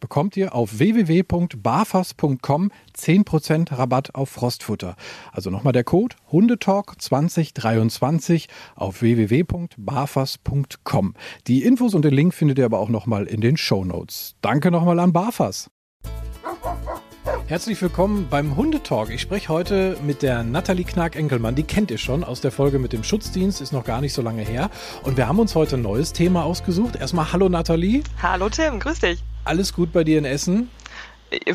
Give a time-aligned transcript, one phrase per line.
[0.00, 4.96] bekommt ihr auf www.barfas.com 10% Rabatt auf Frostfutter.
[5.32, 11.14] Also nochmal der Code Hundetalk 2023 auf www.barfas.com.
[11.46, 14.34] Die Infos und den Link findet ihr aber auch nochmal in den Show Notes.
[14.40, 15.70] Danke nochmal an Barfas.
[17.46, 19.10] Herzlich willkommen beim Hundetalk.
[19.10, 21.56] Ich spreche heute mit der Nathalie Knark-Enkelmann.
[21.56, 24.22] Die kennt ihr schon aus der Folge mit dem Schutzdienst, ist noch gar nicht so
[24.22, 24.70] lange her.
[25.02, 26.94] Und wir haben uns heute ein neues Thema ausgesucht.
[26.94, 28.04] Erstmal Hallo Nathalie.
[28.22, 29.24] Hallo Tim, grüß dich.
[29.44, 30.70] Alles gut bei dir in Essen?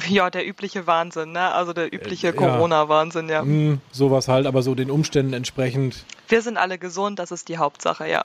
[0.09, 1.53] Ja, der übliche Wahnsinn, ne?
[1.53, 3.43] Also der übliche äh, Corona-Wahnsinn, ja.
[3.43, 6.05] Mm, sowas halt, aber so den Umständen entsprechend.
[6.29, 8.23] Wir sind alle gesund, das ist die Hauptsache, ja.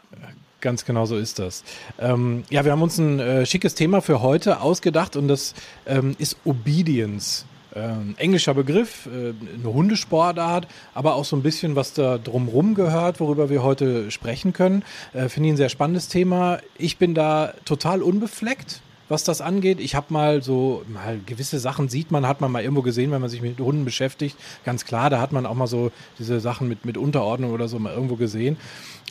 [0.61, 1.65] Ganz genau so ist das.
[1.99, 5.55] Ähm, ja, wir haben uns ein äh, schickes Thema für heute ausgedacht und das
[5.87, 7.47] ähm, ist Obedience.
[7.75, 13.21] Ähm, englischer Begriff, äh, eine Hundesportart, aber auch so ein bisschen, was da drumrum gehört,
[13.21, 14.85] worüber wir heute sprechen können.
[15.13, 16.59] Äh, Finde ich ein sehr spannendes Thema.
[16.79, 19.81] Ich bin da total unbefleckt was das angeht.
[19.81, 23.21] Ich habe mal so, mal gewisse Sachen sieht man, hat man mal irgendwo gesehen, wenn
[23.21, 24.37] man sich mit Hunden beschäftigt.
[24.65, 27.79] Ganz klar, da hat man auch mal so diese Sachen mit, mit Unterordnung oder so
[27.79, 28.57] mal irgendwo gesehen.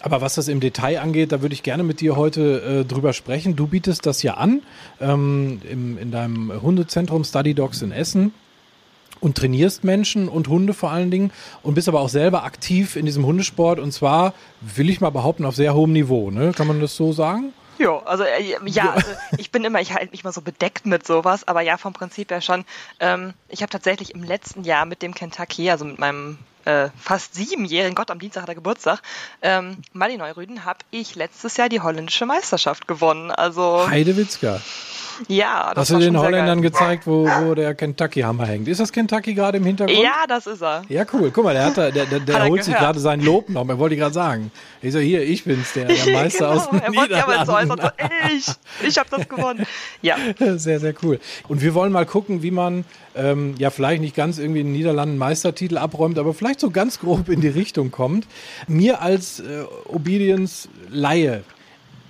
[0.02, 3.12] Aber was das im Detail angeht, da würde ich gerne mit dir heute äh, drüber
[3.14, 3.56] sprechen.
[3.56, 4.62] Du bietest das ja an
[5.02, 8.32] ähm, im, in deinem Hundezentrum Study Dogs in Essen
[9.20, 13.06] und trainierst Menschen und Hunde vor allen Dingen und bist aber auch selber aktiv in
[13.06, 16.32] diesem Hundesport und zwar, will ich mal behaupten, auf sehr hohem Niveau.
[16.32, 16.54] Ne?
[16.56, 17.54] Kann man das so sagen?
[17.80, 19.08] Jo, also äh, ja, also
[19.38, 22.30] ich bin immer, ich halte mich mal so bedeckt mit sowas, aber ja, vom Prinzip
[22.30, 22.66] her schon.
[23.00, 27.36] Ähm, ich habe tatsächlich im letzten Jahr mit dem Kentucky, also mit meinem äh, fast
[27.36, 29.02] siebenjährigen, Gott, am Dienstag hat er Geburtstag,
[29.42, 33.32] ähm, Malinois Rüden, habe ich letztes Jahr die holländische Meisterschaft gewonnen.
[33.32, 34.60] Also Heidewitzka.
[35.28, 38.68] Ja, das Hast du den Holländern gezeigt, wo, wo der Kentucky-Hammer hängt?
[38.68, 40.00] Ist das Kentucky gerade im Hintergrund?
[40.00, 40.84] Ja, das ist er.
[40.90, 41.32] Ja, cool.
[41.32, 43.68] Guck mal, der, hat da, der, der, der holt sich gerade sein Lob noch.
[43.68, 44.52] Er wollte gerade sagen.
[44.82, 46.62] Ich so, hier, ich bin's, der, der Meister genau.
[46.62, 47.76] aus den er wollte aber so, also,
[48.36, 48.48] ich,
[48.88, 49.66] ich habe das gewonnen.
[50.02, 50.16] Ja.
[50.40, 51.20] Sehr, sehr cool.
[51.48, 54.74] Und wir wollen mal gucken, wie man ähm, ja vielleicht nicht ganz irgendwie in den
[54.74, 58.26] Niederlanden Meistertitel abräumt, aber vielleicht so ganz grob in die Richtung kommt.
[58.68, 61.44] Mir als äh, Obedience-Laie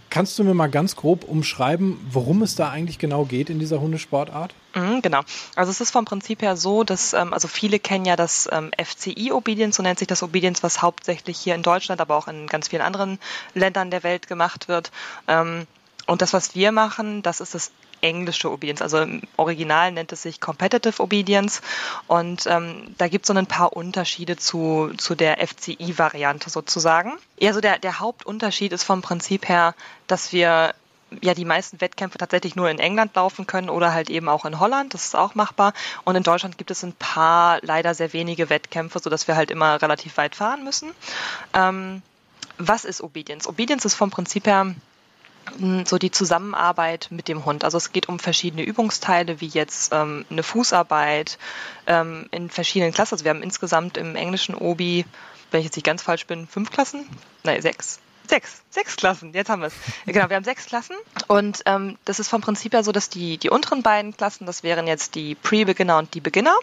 [0.09, 3.79] Kannst du mir mal ganz grob umschreiben, worum es da eigentlich genau geht in dieser
[3.79, 4.53] Hundesportart?
[4.73, 5.21] Mhm, genau.
[5.55, 8.71] Also es ist vom Prinzip her so, dass ähm, also viele kennen ja das ähm,
[8.83, 12.47] FCI Obedience, so nennt sich das Obedience, was hauptsächlich hier in Deutschland, aber auch in
[12.47, 13.19] ganz vielen anderen
[13.53, 14.91] Ländern der Welt gemacht wird.
[15.27, 15.67] Ähm,
[16.07, 18.81] und das, was wir machen, das ist das englische Obedience.
[18.81, 21.61] Also im Original nennt es sich Competitive Obedience.
[22.07, 27.13] Und ähm, da gibt es so ein paar Unterschiede zu, zu der FCI-Variante sozusagen.
[27.39, 29.75] Ja, so der, der Hauptunterschied ist vom Prinzip her,
[30.07, 30.73] dass wir
[31.21, 34.59] ja die meisten Wettkämpfe tatsächlich nur in England laufen können oder halt eben auch in
[34.59, 34.93] Holland.
[34.93, 35.73] Das ist auch machbar.
[36.03, 39.81] Und in Deutschland gibt es ein paar leider sehr wenige Wettkämpfe, sodass wir halt immer
[39.81, 40.91] relativ weit fahren müssen.
[41.53, 42.01] Ähm,
[42.57, 43.47] was ist Obedience?
[43.47, 44.75] Obedience ist vom Prinzip her
[45.85, 47.63] so die Zusammenarbeit mit dem Hund.
[47.63, 51.37] Also es geht um verschiedene Übungsteile, wie jetzt ähm, eine Fußarbeit
[51.87, 53.15] ähm, in verschiedenen Klassen.
[53.15, 55.05] Also wir haben insgesamt im englischen Obi,
[55.51, 57.07] wenn ich jetzt nicht ganz falsch bin, fünf Klassen?
[57.43, 57.99] Nein, sechs.
[58.29, 59.73] Sechs, sechs Klassen, jetzt haben wir es.
[60.05, 60.95] Genau, wir haben sechs Klassen
[61.27, 64.61] und ähm, das ist vom Prinzip her so, dass die, die unteren beiden Klassen, das
[64.61, 66.55] wären jetzt die Pre-Beginner und die Beginner,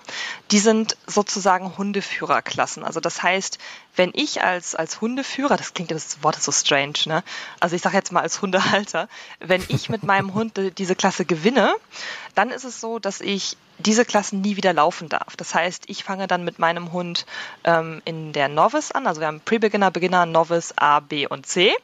[0.53, 2.85] die sind sozusagen Hundeführerklassen.
[2.85, 3.59] Also das heißt,
[3.97, 7.25] wenn ich als, als Hundeführer, das klingt das Wort ist so strange, ne?
[7.59, 9.09] Also ich sage jetzt mal als Hundehalter,
[9.41, 11.75] wenn ich mit meinem Hund diese Klasse gewinne,
[12.37, 15.37] dann ist es so, dass ich diese Klassen nie wieder laufen darf.
[15.37, 17.27] Das heißt, ich fange dann mit meinem Hund
[17.65, 19.07] ähm, in der Novice an.
[19.07, 21.75] Also wir haben Pre-Beginner, Beginner, Novice, A, B und C.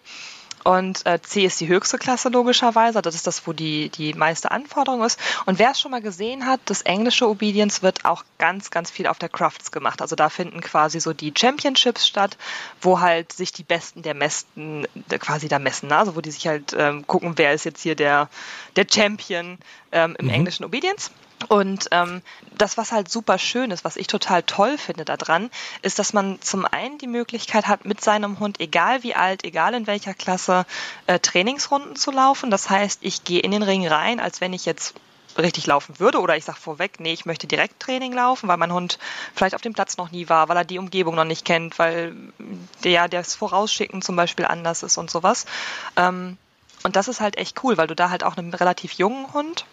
[0.65, 3.03] Und äh, C ist die höchste Klasse logischerweise.
[3.03, 5.19] Das ist das, wo die, die meiste Anforderung ist.
[5.45, 9.07] Und wer es schon mal gesehen hat, das englische Obedience wird auch ganz, ganz viel
[9.07, 10.01] auf der Crafts gemacht.
[10.01, 12.37] Also da finden quasi so die Championships statt,
[12.81, 14.87] wo halt sich die Besten der Mesten
[15.19, 15.89] quasi da messen.
[15.89, 15.97] Ne?
[15.97, 18.29] Also wo die sich halt ähm, gucken, wer ist jetzt hier der,
[18.77, 19.59] der Champion
[19.93, 20.33] ähm, im mhm.
[20.33, 21.11] englischen Obedience.
[21.49, 22.23] Und ähm,
[22.57, 25.51] das, was halt super schön ist, was ich total toll finde daran,
[25.83, 29.75] ist, dass man zum einen die Möglichkeit hat, mit seinem Hund, egal wie alt, egal
[29.75, 30.67] in welcher Klasse,
[31.07, 32.51] äh, Trainingsrunden zu laufen.
[32.51, 34.95] Das heißt, ich gehe in den Ring rein, als wenn ich jetzt
[35.39, 38.73] richtig laufen würde oder ich sage vorweg, nee, ich möchte direkt Training laufen, weil mein
[38.73, 38.99] Hund
[39.35, 42.15] vielleicht auf dem Platz noch nie war, weil er die Umgebung noch nicht kennt, weil
[42.85, 45.47] der das Vorausschicken zum Beispiel anders ist und sowas.
[45.97, 46.37] Ähm,
[46.83, 49.65] und das ist halt echt cool, weil du da halt auch einen relativ jungen Hund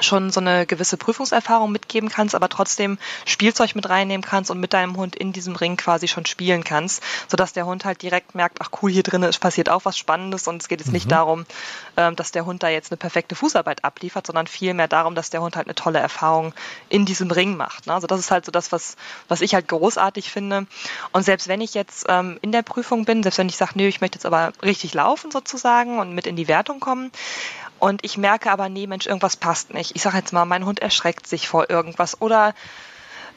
[0.00, 4.72] schon so eine gewisse Prüfungserfahrung mitgeben kannst, aber trotzdem Spielzeug mit reinnehmen kannst und mit
[4.72, 8.58] deinem Hund in diesem Ring quasi schon spielen kannst, sodass der Hund halt direkt merkt,
[8.60, 10.94] ach cool, hier drinnen passiert auch was Spannendes und es geht jetzt mhm.
[10.94, 11.46] nicht darum,
[11.96, 15.42] ähm, dass der Hund da jetzt eine perfekte Fußarbeit abliefert, sondern vielmehr darum, dass der
[15.42, 16.54] Hund halt eine tolle Erfahrung
[16.88, 17.86] in diesem Ring macht.
[17.86, 17.94] Ne?
[17.94, 18.96] Also das ist halt so das, was,
[19.28, 20.66] was ich halt großartig finde.
[21.12, 23.88] Und selbst wenn ich jetzt ähm, in der Prüfung bin, selbst wenn ich sage, nee,
[23.88, 27.10] ich möchte jetzt aber richtig laufen sozusagen und mit in die Wertung kommen,
[27.82, 29.96] und ich merke aber, nee, Mensch, irgendwas passt nicht.
[29.96, 32.54] Ich sage jetzt mal, mein Hund erschreckt sich vor irgendwas oder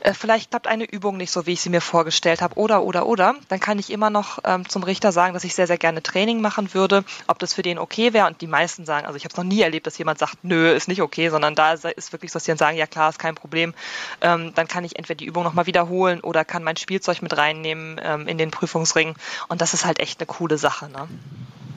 [0.01, 3.07] äh, vielleicht klappt eine Übung nicht so, wie ich sie mir vorgestellt habe oder oder
[3.07, 6.03] oder, dann kann ich immer noch ähm, zum Richter sagen, dass ich sehr, sehr gerne
[6.03, 8.27] Training machen würde, ob das für den okay wäre.
[8.27, 10.71] Und die meisten sagen, also ich habe es noch nie erlebt, dass jemand sagt, nö,
[10.71, 13.33] ist nicht okay, sondern da ist wirklich so, dass die sagen, ja klar, ist kein
[13.33, 13.74] Problem.
[14.21, 18.00] Ähm, dann kann ich entweder die Übung nochmal wiederholen oder kann mein Spielzeug mit reinnehmen
[18.03, 19.15] ähm, in den Prüfungsring.
[19.47, 20.88] Und das ist halt echt eine coole Sache.
[20.88, 21.07] Ne?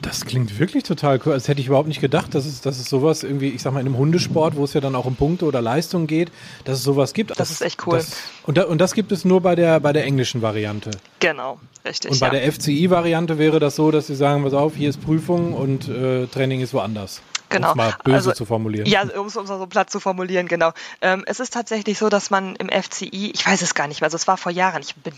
[0.01, 1.33] Das klingt wirklich total cool.
[1.33, 3.81] Das hätte ich überhaupt nicht gedacht, dass es, dass es sowas irgendwie, ich sag mal,
[3.81, 6.31] in einem Hundesport, wo es ja dann auch um Punkte oder Leistung geht,
[6.63, 7.31] dass es sowas gibt.
[7.31, 7.97] Das, das ist echt cool.
[7.97, 8.13] Das,
[8.45, 10.91] und, da, und das gibt es nur bei der, bei der englischen Variante.
[11.19, 12.11] Genau, richtig.
[12.11, 12.33] Und bei ja.
[12.33, 16.27] der FCI-Variante wäre das so, dass sie sagen, pass auf, hier ist Prüfung und äh,
[16.27, 17.21] Training ist woanders.
[17.49, 17.71] Genau.
[17.71, 18.85] Um mal böse also, zu formulieren.
[18.85, 20.71] Ja, um es so platt zu formulieren, genau.
[21.01, 24.07] Ähm, es ist tatsächlich so, dass man im FCI, ich weiß es gar nicht mehr,
[24.07, 25.13] also es war vor Jahren, ich bin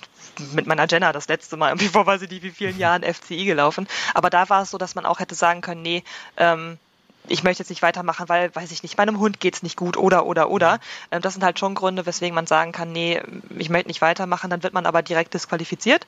[0.53, 3.45] mit meiner Jenna das letzte Mal, irgendwie vor weiß ich nicht wie vielen Jahren FCI
[3.45, 6.03] gelaufen, aber da war es so, dass man auch hätte sagen können, nee,
[6.37, 6.77] ähm,
[7.27, 9.97] ich möchte jetzt nicht weitermachen, weil, weiß ich nicht, meinem Hund geht es nicht gut
[9.97, 10.79] oder, oder, oder.
[11.11, 13.21] Ähm, das sind halt schon Gründe, weswegen man sagen kann, nee,
[13.57, 16.07] ich möchte nicht weitermachen, dann wird man aber direkt disqualifiziert.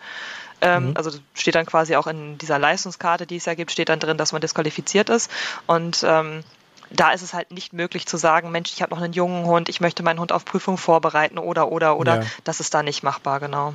[0.62, 0.98] Ähm, mhm.
[0.98, 4.18] Also steht dann quasi auch in dieser Leistungskarte, die es ja gibt, steht dann drin,
[4.18, 5.30] dass man disqualifiziert ist.
[5.68, 6.44] Und ähm,
[6.90, 9.70] da ist es halt nicht möglich zu sagen, Mensch, ich habe noch einen jungen Hund,
[9.70, 12.22] ich möchte meinen Hund auf Prüfung vorbereiten oder, oder, oder.
[12.22, 12.28] Ja.
[12.44, 13.74] Das ist da nicht machbar, genau.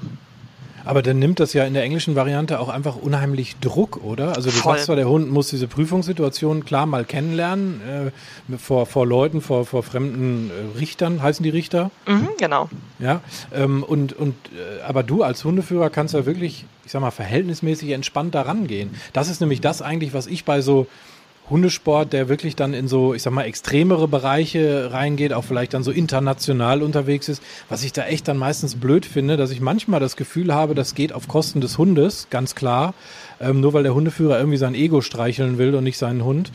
[0.88, 4.28] Aber dann nimmt das ja in der englischen Variante auch einfach unheimlich Druck, oder?
[4.28, 4.72] Also du Voll.
[4.72, 8.10] sagst zwar, der Hund muss diese Prüfungssituation klar mal kennenlernen,
[8.50, 11.90] äh, vor, vor Leuten, vor, vor fremden äh, Richtern, heißen die Richter?
[12.06, 12.70] Mhm, genau.
[13.00, 13.20] Ja,
[13.54, 17.90] ähm, und, und, äh, aber du als Hundeführer kannst ja wirklich, ich sag mal, verhältnismäßig
[17.90, 18.94] entspannt daran gehen.
[19.12, 20.86] Das ist nämlich das eigentlich, was ich bei so
[21.50, 25.82] Hundesport, der wirklich dann in so, ich sag mal, extremere Bereiche reingeht, auch vielleicht dann
[25.82, 30.00] so international unterwegs ist, was ich da echt dann meistens blöd finde, dass ich manchmal
[30.00, 32.94] das Gefühl habe, das geht auf Kosten des Hundes, ganz klar,
[33.40, 36.50] ähm, nur weil der Hundeführer irgendwie sein Ego streicheln will und nicht seinen Hund.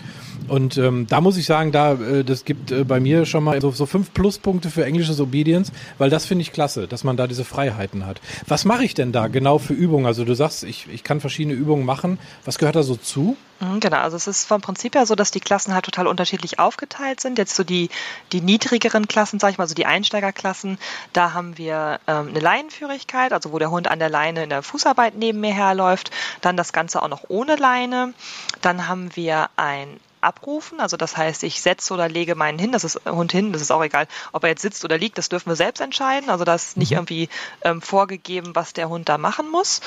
[0.47, 3.59] Und ähm, da muss ich sagen, da äh, das gibt äh, bei mir schon mal
[3.61, 7.27] so, so fünf Pluspunkte für englisches Obedience, weil das finde ich klasse, dass man da
[7.27, 8.19] diese Freiheiten hat.
[8.47, 10.05] Was mache ich denn da genau für Übungen?
[10.05, 12.19] Also du sagst, ich, ich kann verschiedene Übungen machen.
[12.45, 13.37] Was gehört da so zu?
[13.59, 16.59] Mhm, genau, also es ist vom Prinzip her so, dass die Klassen halt total unterschiedlich
[16.59, 17.37] aufgeteilt sind.
[17.37, 17.89] Jetzt so die,
[18.31, 20.77] die niedrigeren Klassen, sage ich mal, so die Einsteigerklassen,
[21.13, 24.63] da haben wir ähm, eine Leinenführigkeit, also wo der Hund an der Leine in der
[24.63, 26.11] Fußarbeit neben mir herläuft.
[26.41, 28.13] Dann das Ganze auch noch ohne Leine.
[28.61, 30.79] Dann haben wir ein abrufen.
[30.79, 33.71] Also das heißt, ich setze oder lege meinen hin, das ist Hund hin, das ist
[33.71, 36.29] auch egal, ob er jetzt sitzt oder liegt, das dürfen wir selbst entscheiden.
[36.29, 36.97] Also das ist nicht mhm.
[36.97, 37.29] irgendwie
[37.61, 39.81] ähm, vorgegeben, was der Hund da machen muss.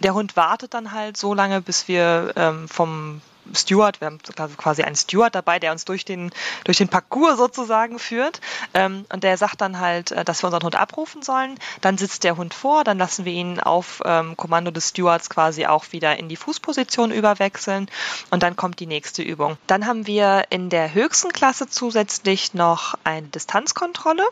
[0.00, 3.20] Der Hund wartet dann halt so lange, bis wir ähm, vom
[3.54, 4.18] Steward, wir haben
[4.56, 6.30] quasi einen Steward dabei, der uns durch den,
[6.64, 8.40] durch den Parcours sozusagen führt.
[8.74, 11.58] Ähm, und der sagt dann halt, äh, dass wir unseren Hund abrufen sollen.
[11.80, 15.66] Dann sitzt der Hund vor, dann lassen wir ihn auf ähm, Kommando des Stewards quasi
[15.66, 17.90] auch wieder in die Fußposition überwechseln.
[18.30, 19.56] Und dann kommt die nächste Übung.
[19.66, 24.24] Dann haben wir in der höchsten Klasse zusätzlich noch eine Distanzkontrolle.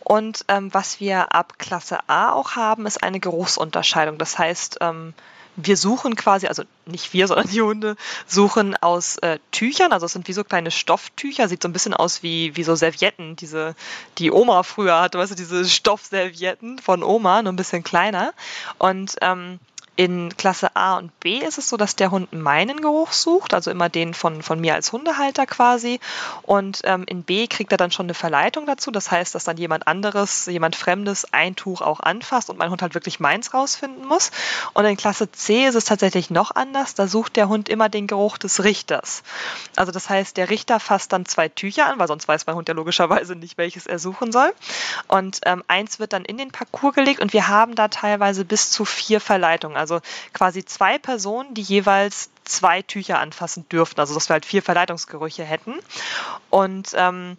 [0.00, 4.18] Und ähm, was wir ab Klasse A auch haben, ist eine Geruchsunterscheidung.
[4.18, 5.14] Das heißt, ähm,
[5.56, 7.96] wir suchen quasi, also nicht wir, sondern die Hunde,
[8.26, 11.94] suchen aus äh, Tüchern, also es sind wie so kleine Stofftücher, sieht so ein bisschen
[11.94, 13.74] aus wie, wie so Servietten, diese,
[14.18, 18.32] die Oma früher hatte, weißt du, diese Stoffservietten von Oma, nur ein bisschen kleiner.
[18.78, 19.58] Und ähm,
[19.96, 23.70] In Klasse A und B ist es so, dass der Hund meinen Geruch sucht, also
[23.70, 26.00] immer den von, von mir als Hundehalter quasi.
[26.42, 28.90] Und ähm, in B kriegt er dann schon eine Verleitung dazu.
[28.90, 32.82] Das heißt, dass dann jemand anderes, jemand Fremdes ein Tuch auch anfasst und mein Hund
[32.82, 34.32] halt wirklich meins rausfinden muss.
[34.74, 36.94] Und in Klasse C ist es tatsächlich noch anders.
[36.94, 39.22] Da sucht der Hund immer den Geruch des Richters.
[39.76, 42.68] Also das heißt, der Richter fasst dann zwei Tücher an, weil sonst weiß mein Hund
[42.68, 44.52] ja logischerweise nicht, welches er suchen soll.
[45.08, 48.70] Und ähm, eins wird dann in den Parcours gelegt und wir haben da teilweise bis
[48.70, 49.76] zu vier Verleitungen.
[49.76, 49.85] Also
[50.32, 54.00] quasi zwei Personen, die jeweils zwei Tücher anfassen dürften.
[54.00, 55.74] Also dass wir halt vier Verleitungsgerüche hätten.
[56.50, 57.36] Und ähm,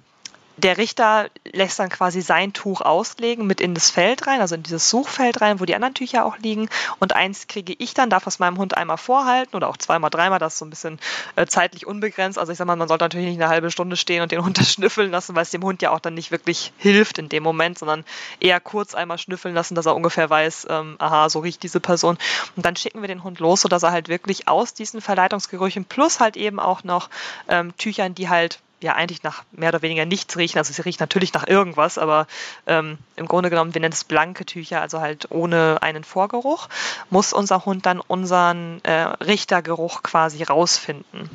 [0.58, 4.64] der Richter lässt dann quasi sein Tuch auslegen mit in das Feld rein, also in
[4.64, 6.68] dieses Suchfeld rein, wo die anderen Tücher auch liegen.
[7.00, 10.40] Und eins kriege ich dann, darf es meinem Hund einmal vorhalten oder auch zweimal, dreimal,
[10.40, 11.00] das ist so ein bisschen
[11.36, 12.40] äh, zeitlich unbegrenzt.
[12.40, 14.58] Also ich sag mal, man sollte natürlich nicht eine halbe Stunde stehen und den Hund
[14.58, 17.44] das schnüffeln lassen, weil es dem Hund ja auch dann nicht wirklich hilft in dem
[17.44, 18.04] Moment, sondern
[18.40, 22.18] eher kurz einmal schnüffeln lassen, dass er ungefähr weiß, ähm, aha, so riecht diese Person.
[22.56, 26.20] Und dann schicken wir den Hund los, sodass er halt wirklich aus diesen Verleitungsgerüchen plus
[26.20, 27.12] halt eben auch noch
[27.48, 30.58] ähm, Tüchern, die halt ja eigentlich nach mehr oder weniger nichts riechen.
[30.58, 32.28] Also sie riecht natürlich nach irgendwas, aber
[32.68, 36.70] ähm, im Grunde genommen, wir nennen es blanke Tücher, also halt ohne einen Vorgeruch,
[37.10, 38.92] muss unser Hund dann unseren äh,
[39.24, 41.30] Richtergeruch quasi rausfinden.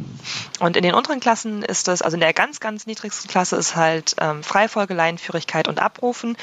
[0.61, 3.75] Und in den unteren Klassen ist es, also in der ganz, ganz niedrigsten Klasse ist
[3.75, 6.37] halt ähm, Freifolge, Leinenführigkeit und Abrufen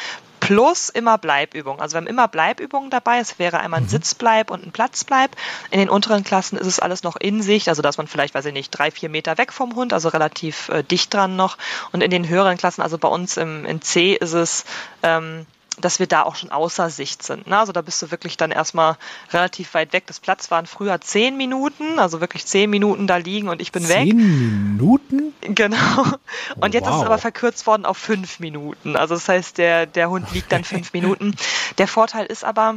[0.50, 1.80] plus immer Bleibübungen.
[1.80, 3.20] Also wir haben immer Bleibübungen dabei.
[3.20, 3.90] Es wäre einmal ein mhm.
[3.90, 5.30] Sitzbleib und ein Platzbleib.
[5.70, 8.46] In den unteren Klassen ist es alles noch in Sicht, also dass man vielleicht, weiß
[8.46, 11.60] ich nicht, drei, vier Meter weg vom Hund, also relativ äh, dicht dran noch.
[11.92, 14.66] Und in den höheren Klassen, also bei uns im, in C ist es
[15.04, 15.46] ähm,
[15.82, 17.48] dass wir da auch schon außer Sicht sind.
[17.48, 17.58] Ne?
[17.58, 18.98] Also da bist du wirklich dann erstmal
[19.32, 20.06] relativ weit weg.
[20.08, 23.84] Das Platz waren früher zehn Minuten, also wirklich zehn Minuten da liegen und ich bin
[23.84, 24.08] zehn weg.
[24.10, 25.34] Zehn Minuten?
[25.42, 25.78] Genau.
[26.60, 26.96] Und jetzt wow.
[26.96, 28.96] ist es aber verkürzt worden auf fünf Minuten.
[28.96, 31.36] Also das heißt, der, der Hund liegt dann fünf Minuten.
[31.78, 32.76] Der Vorteil ist aber,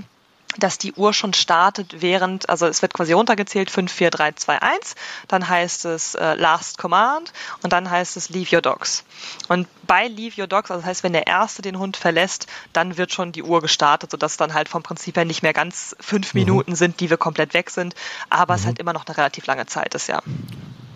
[0.58, 4.62] dass die Uhr schon startet, während, also es wird quasi runtergezählt, 5, 4, 3, 2,
[4.62, 4.94] 1,
[5.28, 7.32] dann heißt es äh, Last Command
[7.62, 9.04] und dann heißt es Leave Your Dogs.
[9.48, 12.96] Und bei Leave Your Dogs, also das heißt, wenn der Erste den Hund verlässt, dann
[12.96, 16.34] wird schon die Uhr gestartet, sodass dann halt vom Prinzip her nicht mehr ganz fünf
[16.34, 16.40] mhm.
[16.40, 17.94] Minuten sind, die wir komplett weg sind,
[18.30, 18.60] aber mhm.
[18.60, 20.22] es halt immer noch eine relativ lange Zeit ist, ja.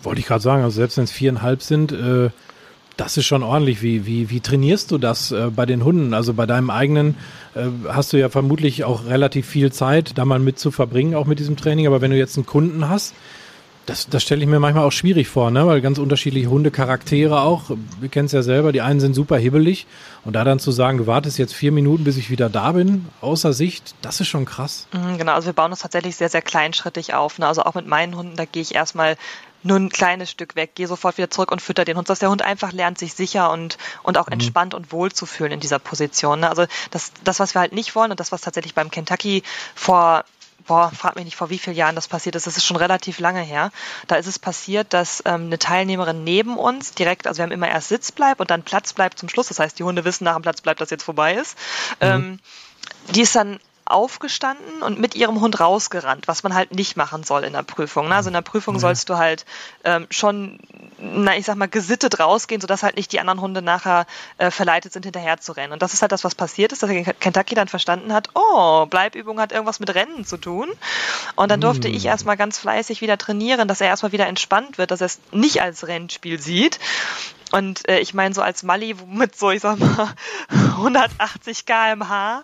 [0.03, 2.29] Wollte ich gerade sagen, also selbst wenn es viereinhalb sind, äh
[2.97, 3.81] das ist schon ordentlich.
[3.81, 6.13] Wie, wie, wie trainierst du das äh, bei den Hunden?
[6.13, 7.15] Also bei deinem eigenen
[7.55, 11.25] äh, hast du ja vermutlich auch relativ viel Zeit, da mal mit zu verbringen, auch
[11.25, 11.87] mit diesem Training.
[11.87, 13.13] Aber wenn du jetzt einen Kunden hast,
[13.87, 15.65] das, das stelle ich mir manchmal auch schwierig vor, ne?
[15.65, 17.71] weil ganz unterschiedliche Hundecharaktere auch.
[18.01, 19.87] Wir kennen es ja selber, die einen sind super hibbelig
[20.25, 23.07] und da dann zu sagen, du wartest jetzt vier Minuten, bis ich wieder da bin,
[23.21, 24.87] außer Sicht, das ist schon krass.
[24.91, 27.39] Mhm, genau, also wir bauen das tatsächlich sehr, sehr kleinschrittig auf.
[27.39, 27.47] Ne?
[27.47, 29.15] Also auch mit meinen Hunden, da gehe ich erstmal
[29.63, 32.29] nur ein kleines Stück weg, gehe sofort wieder zurück und fütter den Hund, dass der
[32.29, 34.33] Hund einfach lernt, sich sicher und, und auch mhm.
[34.33, 36.41] entspannt und wohl zu fühlen in dieser Position.
[36.41, 36.49] Ne?
[36.49, 39.43] Also das, das, was wir halt nicht wollen und das, was tatsächlich beim Kentucky
[39.75, 40.23] vor
[40.65, 42.45] boah, frag mich nicht, vor wie vielen Jahren das passiert ist.
[42.45, 43.71] Das ist schon relativ lange her.
[44.07, 47.69] Da ist es passiert, dass ähm, eine Teilnehmerin neben uns direkt, also wir haben immer
[47.69, 49.47] erst Sitzbleib und dann Platzbleib zum Schluss.
[49.47, 51.57] Das heißt, die Hunde wissen nach dem Platzbleib, dass jetzt vorbei ist.
[52.01, 52.07] Mhm.
[52.07, 52.39] Ähm,
[53.15, 57.43] die ist dann aufgestanden und mit ihrem Hund rausgerannt, was man halt nicht machen soll
[57.43, 58.09] in der Prüfung.
[58.09, 58.15] Ne?
[58.15, 58.79] Also in der Prüfung ja.
[58.79, 59.45] sollst du halt
[59.83, 60.59] ähm, schon,
[60.99, 64.05] na ich sag mal, gesittet rausgehen, sodass halt nicht die anderen Hunde nachher
[64.37, 65.73] äh, verleitet sind, hinterher zu rennen.
[65.73, 66.89] Und das ist halt das, was passiert ist, dass
[67.19, 70.69] Kentucky dann verstanden hat, oh, Bleibübung hat irgendwas mit Rennen zu tun.
[71.35, 71.93] Und dann durfte mm.
[71.93, 75.19] ich erstmal ganz fleißig wieder trainieren, dass er erstmal wieder entspannt wird, dass er es
[75.31, 76.79] nicht als Rennspiel sieht.
[77.51, 80.13] Und äh, ich meine, so als Mali mit so, ich sag mal,
[80.49, 82.43] 180 kmh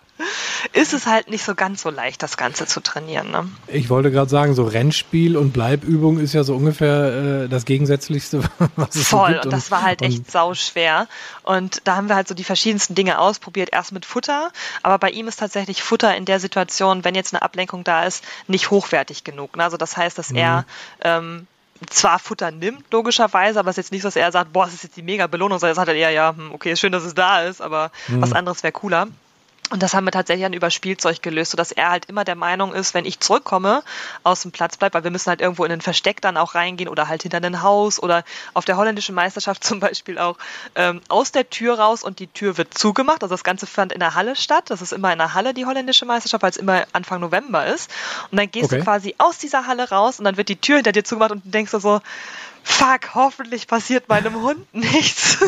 [0.72, 3.30] ist es halt nicht so ganz so leicht, das Ganze zu trainieren.
[3.30, 3.48] Ne?
[3.66, 8.42] Ich wollte gerade sagen, so Rennspiel und Bleibübung ist ja so ungefähr äh, das Gegensätzlichste,
[8.76, 9.44] was es Voll, so gibt.
[9.46, 11.06] und das war halt und, echt sauschwer.
[11.42, 13.70] Und da haben wir halt so die verschiedensten Dinge ausprobiert.
[13.72, 14.50] Erst mit Futter,
[14.82, 18.24] aber bei ihm ist tatsächlich Futter in der Situation, wenn jetzt eine Ablenkung da ist,
[18.46, 19.56] nicht hochwertig genug.
[19.56, 19.64] Ne?
[19.64, 20.36] Also das heißt, dass mhm.
[20.36, 20.66] er
[21.02, 21.46] ähm,
[21.86, 24.74] zwar Futter nimmt, logischerweise, aber es ist jetzt nicht so, dass er sagt, boah, das
[24.74, 27.04] ist jetzt die mega Belohnung, sondern er sagt halt eher, ja, hm, okay, schön, dass
[27.04, 28.22] es da ist, aber mhm.
[28.22, 29.08] was anderes wäre cooler.
[29.70, 32.74] Und das haben wir tatsächlich dann über Spielzeug gelöst, sodass er halt immer der Meinung
[32.74, 33.82] ist, wenn ich zurückkomme,
[34.22, 36.88] aus dem Platz bleibt, weil wir müssen halt irgendwo in ein Versteck dann auch reingehen
[36.88, 40.36] oder halt hinter ein Haus oder auf der holländischen Meisterschaft zum Beispiel auch
[40.74, 43.22] ähm, aus der Tür raus und die Tür wird zugemacht.
[43.22, 44.64] Also das Ganze fand in der Halle statt.
[44.68, 47.90] Das ist immer in der Halle die holländische Meisterschaft, weil es immer Anfang November ist.
[48.30, 48.78] Und dann gehst okay.
[48.78, 51.44] du quasi aus dieser Halle raus und dann wird die Tür hinter dir zugemacht und
[51.46, 52.02] du denkst so,
[52.62, 55.38] fuck, hoffentlich passiert meinem Hund nichts.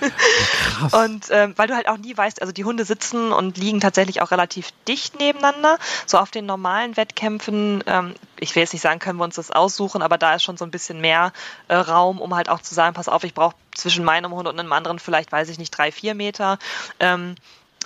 [0.00, 0.92] Krass.
[0.92, 4.22] Und ähm, weil du halt auch nie weißt, also die Hunde sitzen und liegen tatsächlich
[4.22, 5.78] auch relativ dicht nebeneinander.
[6.06, 9.50] So auf den normalen Wettkämpfen, ähm, ich will jetzt nicht sagen, können wir uns das
[9.50, 11.32] aussuchen, aber da ist schon so ein bisschen mehr
[11.68, 14.58] äh, Raum, um halt auch zu sagen, pass auf, ich brauche zwischen meinem Hund und
[14.58, 16.58] einem anderen vielleicht, weiß ich nicht, drei, vier Meter.
[16.98, 17.36] Ähm,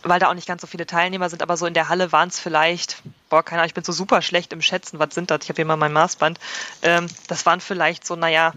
[0.04, 2.28] weil da auch nicht ganz so viele Teilnehmer sind, aber so in der Halle waren
[2.28, 5.40] es vielleicht, boah, keine Ahnung, ich bin so super schlecht im Schätzen, was sind das?
[5.42, 6.38] Ich habe hier mal mein Maßband.
[6.82, 8.52] Ähm, das waren vielleicht so, naja,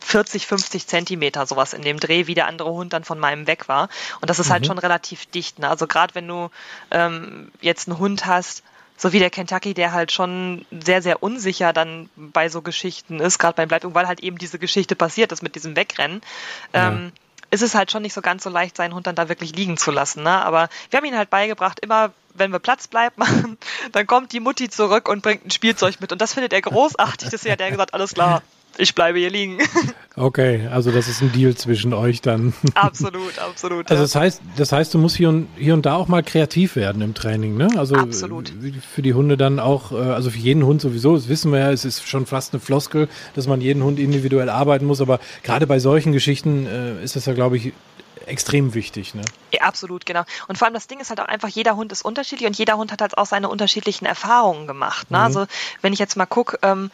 [0.00, 3.68] 40, 50 Zentimeter, sowas in dem Dreh, wie der andere Hund dann von meinem weg
[3.68, 3.88] war.
[4.20, 4.68] Und das ist halt mhm.
[4.68, 5.58] halt schon relativ dicht.
[5.58, 5.68] Ne?
[5.68, 6.50] Also gerade wenn du
[6.90, 8.62] ähm, jetzt einen Hund hast,
[8.96, 13.38] so wie der Kentucky, der halt schon sehr, sehr unsicher dann bei so Geschichten ist,
[13.38, 16.20] gerade beim Bleibung, weil halt eben diese Geschichte passiert ist mit diesem Wegrennen.
[16.74, 16.88] Ja.
[16.88, 17.12] Ähm,
[17.50, 19.76] ist es halt schon nicht so ganz so leicht, seinen Hund dann da wirklich liegen
[19.76, 20.22] zu lassen.
[20.22, 20.30] Ne?
[20.30, 23.58] Aber wir haben ihn halt beigebracht, immer wenn wir Platz bleiben machen,
[23.92, 26.12] dann kommt die Mutti zurück und bringt ein Spielzeug mit.
[26.12, 27.30] Und das findet er großartig.
[27.30, 28.42] Deswegen hat er gesagt, alles klar,
[28.80, 29.58] ich bleibe hier liegen.
[30.16, 32.52] Okay, also das ist ein Deal zwischen euch dann.
[32.74, 33.90] Absolut, absolut.
[33.90, 36.76] Also das heißt, das heißt, du musst hier und, hier und da auch mal kreativ
[36.76, 37.68] werden im Training, ne?
[37.78, 38.52] Also absolut.
[38.92, 41.70] für die Hunde dann auch, äh, also für jeden Hund sowieso, das wissen wir ja,
[41.70, 45.66] es ist schon fast eine Floskel, dass man jeden Hund individuell arbeiten muss, aber gerade
[45.66, 47.72] bei solchen Geschichten äh, ist das ja, glaube ich,
[48.30, 49.22] extrem wichtig, ne?
[49.52, 50.22] Ja, absolut, genau.
[50.48, 52.76] Und vor allem das Ding ist halt auch einfach, jeder Hund ist unterschiedlich und jeder
[52.76, 55.10] Hund hat halt auch seine unterschiedlichen Erfahrungen gemacht.
[55.10, 55.18] Ne?
[55.18, 55.24] Mhm.
[55.24, 55.46] Also
[55.82, 56.90] wenn ich jetzt mal gucke, ähm,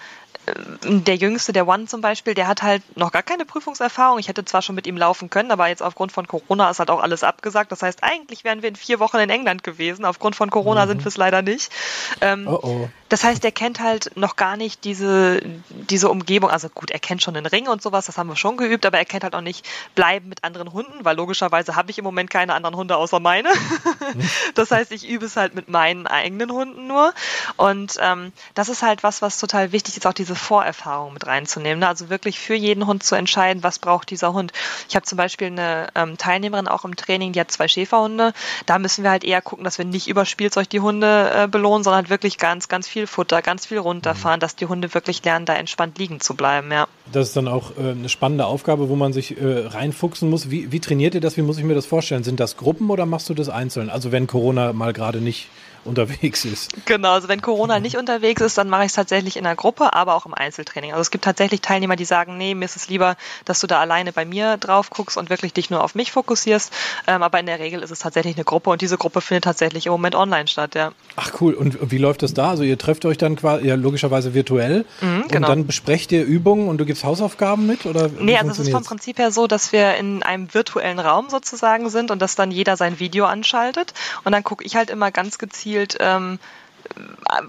[0.83, 4.19] der Jüngste, der One zum Beispiel, der hat halt noch gar keine Prüfungserfahrung.
[4.19, 6.91] Ich hätte zwar schon mit ihm laufen können, aber jetzt aufgrund von Corona ist halt
[6.91, 7.73] auch alles abgesagt.
[7.73, 10.05] Das heißt, eigentlich wären wir in vier Wochen in England gewesen.
[10.05, 10.91] Aufgrund von Corona mhm.
[10.91, 11.73] sind wir es leider nicht.
[12.21, 12.89] Ähm, oh oh.
[13.09, 16.51] Das heißt, er kennt halt noch gar nicht diese, diese Umgebung.
[16.51, 18.99] Also gut, er kennt schon den Ring und sowas, das haben wir schon geübt, aber
[18.99, 22.31] er kennt halt auch nicht bleiben mit anderen Hunden, weil logischerweise habe ich im Moment
[22.31, 23.51] keine anderen Hunde außer meine.
[23.51, 24.31] Mhm.
[24.55, 27.13] Das heißt, ich übe es halt mit meinen eigenen Hunden nur.
[27.57, 31.81] Und ähm, das ist halt was, was total wichtig ist, auch diese Vorerfahrung mit reinzunehmen.
[31.81, 31.89] Ne?
[31.89, 34.53] Also wirklich für jeden Hund zu entscheiden, was braucht dieser Hund.
[34.89, 38.33] Ich habe zum Beispiel eine ähm, Teilnehmerin auch im Training, die hat zwei Schäferhunde.
[38.67, 41.85] Da müssen wir halt eher gucken, dass wir nicht über Spielzeug die Hunde äh, belohnen,
[41.85, 44.41] sondern halt wirklich ganz, ganz viel Futter, ganz viel runterfahren, mhm.
[44.41, 46.71] dass die Hunde wirklich lernen, da entspannt liegen zu bleiben.
[46.71, 46.87] Ja.
[47.13, 50.51] Das ist dann auch äh, eine spannende Aufgabe, wo man sich äh, reinfuchsen muss.
[50.51, 51.37] Wie, wie trainiert ihr das?
[51.37, 52.25] Wie muss ich mir das vorstellen?
[52.25, 53.91] Sind das Gruppen oder machst du das einzeln?
[53.91, 55.49] Also wenn Corona mal gerade nicht
[55.87, 56.71] unterwegs ist.
[56.87, 59.93] Genau, also wenn Corona nicht unterwegs ist, dann mache ich es tatsächlich in der Gruppe,
[59.93, 60.93] aber auch im Einzeltraining.
[60.93, 63.81] Also es gibt tatsächlich Teilnehmer, die sagen, nee, mir ist es lieber, dass du da
[63.81, 66.73] alleine bei mir drauf guckst und wirklich dich nur auf mich fokussierst.
[67.07, 69.87] Ähm, aber in der Regel ist es tatsächlich eine Gruppe und diese Gruppe findet tatsächlich
[69.87, 70.93] im Moment online statt, ja.
[71.17, 71.55] Ach cool.
[71.55, 72.51] Und wie läuft das da?
[72.51, 75.47] Also ihr trefft euch dann quasi, ja, logischerweise virtuell mhm, genau.
[75.47, 77.87] und dann besprecht ihr Übungen und du gibst Hausaufgaben mit?
[77.87, 81.31] Oder nee, also es ist vom Prinzip her so, dass wir in einem virtuellen Raum
[81.31, 85.11] sozusagen sind und dass dann jeder sein Video anschaltet und dann gucke ich halt immer
[85.11, 86.39] ganz gezielt gezielt ähm,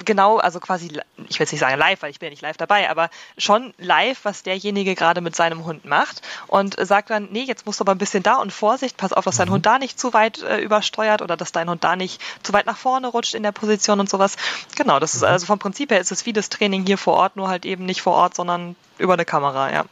[0.04, 2.58] genau, also quasi, ich will jetzt nicht sagen live, weil ich bin ja nicht live
[2.58, 7.44] dabei, aber schon live, was derjenige gerade mit seinem Hund macht und sagt dann, nee,
[7.44, 9.54] jetzt musst du aber ein bisschen da und Vorsicht, pass auf, dass dein mhm.
[9.54, 12.66] Hund da nicht zu weit äh, übersteuert oder dass dein Hund da nicht zu weit
[12.66, 14.38] nach vorne rutscht in der Position und sowas.
[14.76, 15.28] Genau, das ist mhm.
[15.28, 17.86] also vom Prinzip her ist es wie das Training hier vor Ort, nur halt eben
[17.86, 19.86] nicht vor Ort, sondern über eine Kamera, ja.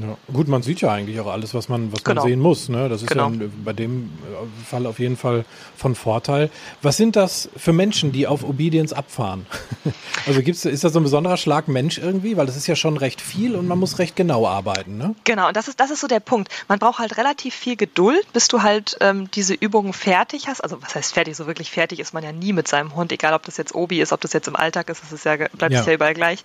[0.00, 0.16] ja.
[0.32, 2.22] Gut, man sieht ja eigentlich auch alles, was man, was genau.
[2.22, 2.68] man sehen muss.
[2.68, 2.88] Ne?
[2.88, 3.30] Das ist genau.
[3.30, 5.44] ja bei dem äh, Fall auf jeden Fall
[5.76, 6.50] von Vorteil.
[6.82, 9.46] Was sind das für Menschen, die auf Obedience abfahren?
[10.26, 12.36] also gibt's, ist das so ein besonderer Schlag Mensch irgendwie?
[12.36, 14.96] Weil das ist ja schon recht viel und man muss recht genau arbeiten.
[14.96, 15.14] Ne?
[15.24, 16.50] Genau, und das ist, das ist so der Punkt.
[16.68, 20.60] Man braucht halt relativ viel Geduld, bis du halt ähm, diese Übungen fertig hast.
[20.60, 21.36] Also was heißt fertig?
[21.36, 24.00] So wirklich fertig ist man ja nie mit seinem Hund, egal ob das jetzt Obi
[24.00, 25.82] ist, ob das jetzt im Alltag ist, das ist ja, bleibt ja.
[25.82, 26.42] ja überall gleich.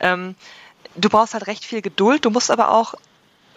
[0.00, 0.34] Ähm,
[0.96, 2.24] du brauchst halt recht viel Geduld.
[2.24, 2.94] Du musst aber auch,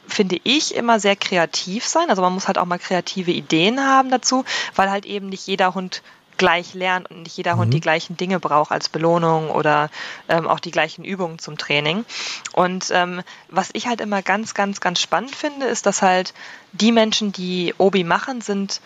[0.07, 2.09] finde ich, immer sehr kreativ sein.
[2.09, 4.45] Also man muss halt auch mal kreative Ideen haben dazu,
[4.75, 6.01] weil halt eben nicht jeder Hund
[6.37, 7.59] gleich lernt und nicht jeder mhm.
[7.59, 9.89] Hund die gleichen Dinge braucht als Belohnung oder
[10.29, 12.05] ähm, auch die gleichen Übungen zum Training.
[12.53, 16.33] Und ähm, was ich halt immer ganz, ganz, ganz spannend finde, ist, dass halt
[16.73, 18.81] die Menschen, die Obi machen, sind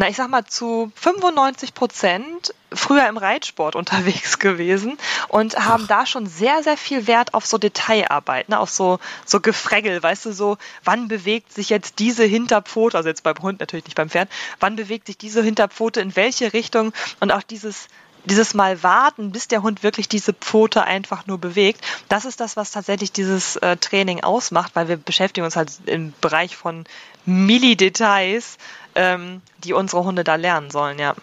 [0.00, 4.96] na, ich sag mal, zu 95 Prozent früher im Reitsport unterwegs gewesen
[5.28, 5.88] und haben Ach.
[5.88, 10.24] da schon sehr, sehr viel Wert auf so Detailarbeit, ne, auf so, so Gefregel, weißt
[10.24, 14.08] du, so, wann bewegt sich jetzt diese Hinterpfote, also jetzt beim Hund natürlich nicht beim
[14.08, 17.88] Pferd, wann bewegt sich diese Hinterpfote in welche Richtung und auch dieses,
[18.24, 22.56] dieses Mal warten, bis der Hund wirklich diese Pfote einfach nur bewegt, das ist das,
[22.56, 26.84] was tatsächlich dieses äh, Training ausmacht, weil wir beschäftigen uns halt im Bereich von
[27.26, 28.58] Millidetails
[28.94, 31.14] ähm, die unsere Hunde da lernen sollen, ja.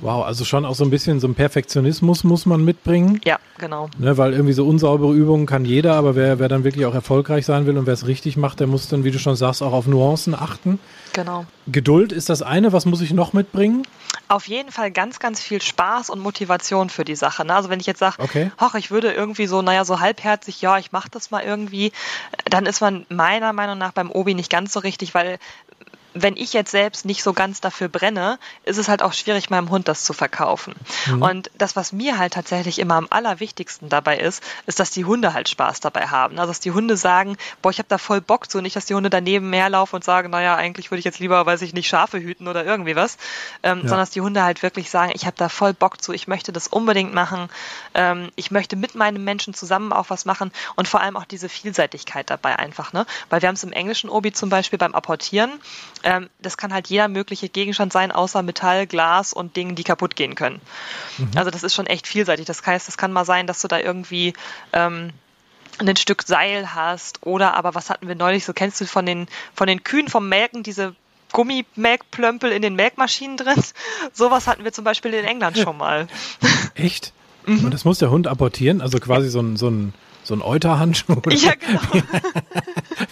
[0.00, 3.20] Wow, also schon auch so ein bisschen so ein Perfektionismus muss man mitbringen.
[3.24, 3.88] Ja, genau.
[3.98, 7.46] Ne, weil irgendwie so unsaubere Übungen kann jeder, aber wer, wer dann wirklich auch erfolgreich
[7.46, 9.72] sein will und wer es richtig macht, der muss dann, wie du schon sagst, auch
[9.72, 10.80] auf Nuancen achten.
[11.12, 11.46] Genau.
[11.68, 12.72] Geduld ist das eine.
[12.72, 13.86] Was muss ich noch mitbringen?
[14.28, 17.44] Auf jeden Fall ganz, ganz viel Spaß und Motivation für die Sache.
[17.44, 17.54] Ne?
[17.54, 18.50] Also wenn ich jetzt sage, okay.
[18.56, 21.92] ach, ich würde irgendwie so, naja, so halbherzig, ja, ich mache das mal irgendwie,
[22.46, 25.38] dann ist man meiner Meinung nach beim Obi nicht ganz so richtig, weil
[26.14, 29.70] wenn ich jetzt selbst nicht so ganz dafür brenne, ist es halt auch schwierig, meinem
[29.70, 30.74] Hund das zu verkaufen.
[31.06, 31.22] Mhm.
[31.22, 35.34] Und das, was mir halt tatsächlich immer am allerwichtigsten dabei ist, ist, dass die Hunde
[35.34, 36.38] halt Spaß dabei haben.
[36.38, 38.94] Also, dass die Hunde sagen, boah, ich habe da voll Bock zu, nicht, dass die
[38.94, 41.88] Hunde daneben mehr laufen und sagen, naja, eigentlich würde ich jetzt lieber, weiß ich nicht,
[41.88, 43.16] Schafe hüten oder irgendwie was,
[43.62, 43.82] ähm, ja.
[43.82, 46.52] sondern dass die Hunde halt wirklich sagen, ich habe da voll Bock zu, ich möchte
[46.52, 47.48] das unbedingt machen,
[47.94, 51.48] ähm, ich möchte mit meinem Menschen zusammen auch was machen und vor allem auch diese
[51.48, 53.06] Vielseitigkeit dabei einfach, ne?
[53.30, 55.50] Weil wir haben es im englischen Obi zum Beispiel beim Apportieren,
[56.02, 60.16] ähm, das kann halt jeder mögliche Gegenstand sein, außer Metall, Glas und Dingen, die kaputt
[60.16, 60.60] gehen können.
[61.18, 61.30] Mhm.
[61.34, 62.46] Also das ist schon echt vielseitig.
[62.46, 64.34] Das heißt, das kann mal sein, dass du da irgendwie
[64.72, 65.10] ähm,
[65.78, 69.26] ein Stück Seil hast oder aber was hatten wir neulich, so kennst du von den,
[69.54, 70.94] von den Kühen vom Melken diese
[71.32, 73.62] Gummimelkplömpel in den Melkmaschinen drin.
[74.12, 76.08] Sowas hatten wir zum Beispiel in England schon mal.
[76.74, 77.12] Echt?
[77.44, 77.64] Mhm.
[77.64, 81.20] Und das muss der Hund apportieren, also quasi so ein, so ein so ein Euterhandschuh?
[81.30, 81.80] Ja, genau.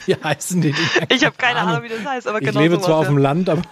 [0.06, 0.74] Wie, heißen die?
[1.08, 3.18] Ich habe keine Ahnung, wie das heißt, aber ich genau Ich lebe zwar auf dem
[3.18, 3.62] Land, aber,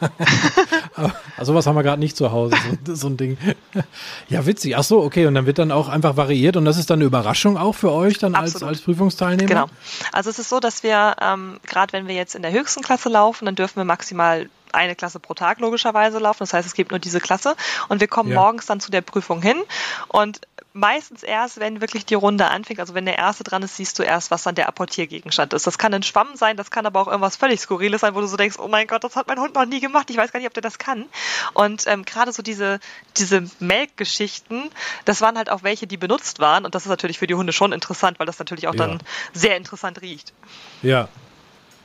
[0.94, 3.38] aber sowas haben wir gerade nicht zu Hause, so, so, ein Ding.
[4.28, 4.76] Ja, witzig.
[4.76, 5.26] Ach so, okay.
[5.26, 7.92] Und dann wird dann auch einfach variiert und das ist dann eine Überraschung auch für
[7.92, 9.48] euch dann als, als Prüfungsteilnehmer?
[9.48, 9.66] Genau.
[10.12, 13.08] Also es ist so, dass wir, ähm, gerade wenn wir jetzt in der höchsten Klasse
[13.08, 16.40] laufen, dann dürfen wir maximal eine Klasse pro Tag logischerweise laufen.
[16.40, 17.54] Das heißt, es gibt nur diese Klasse
[17.88, 18.36] und wir kommen ja.
[18.36, 19.56] morgens dann zu der Prüfung hin
[20.08, 20.40] und
[20.78, 24.02] meistens erst, wenn wirklich die Runde anfängt, also wenn der erste dran ist, siehst du
[24.02, 25.66] erst, was dann der Apportiergegenstand ist.
[25.66, 28.26] Das kann ein Schwamm sein, das kann aber auch irgendwas völlig Skurriles sein, wo du
[28.26, 30.38] so denkst, oh mein Gott, das hat mein Hund noch nie gemacht, ich weiß gar
[30.38, 31.06] nicht, ob der das kann.
[31.52, 32.78] Und ähm, gerade so diese,
[33.16, 34.70] diese Melkgeschichten,
[35.04, 37.52] das waren halt auch welche, die benutzt waren und das ist natürlich für die Hunde
[37.52, 38.86] schon interessant, weil das natürlich auch ja.
[38.86, 40.32] dann sehr interessant riecht.
[40.82, 41.08] Ja,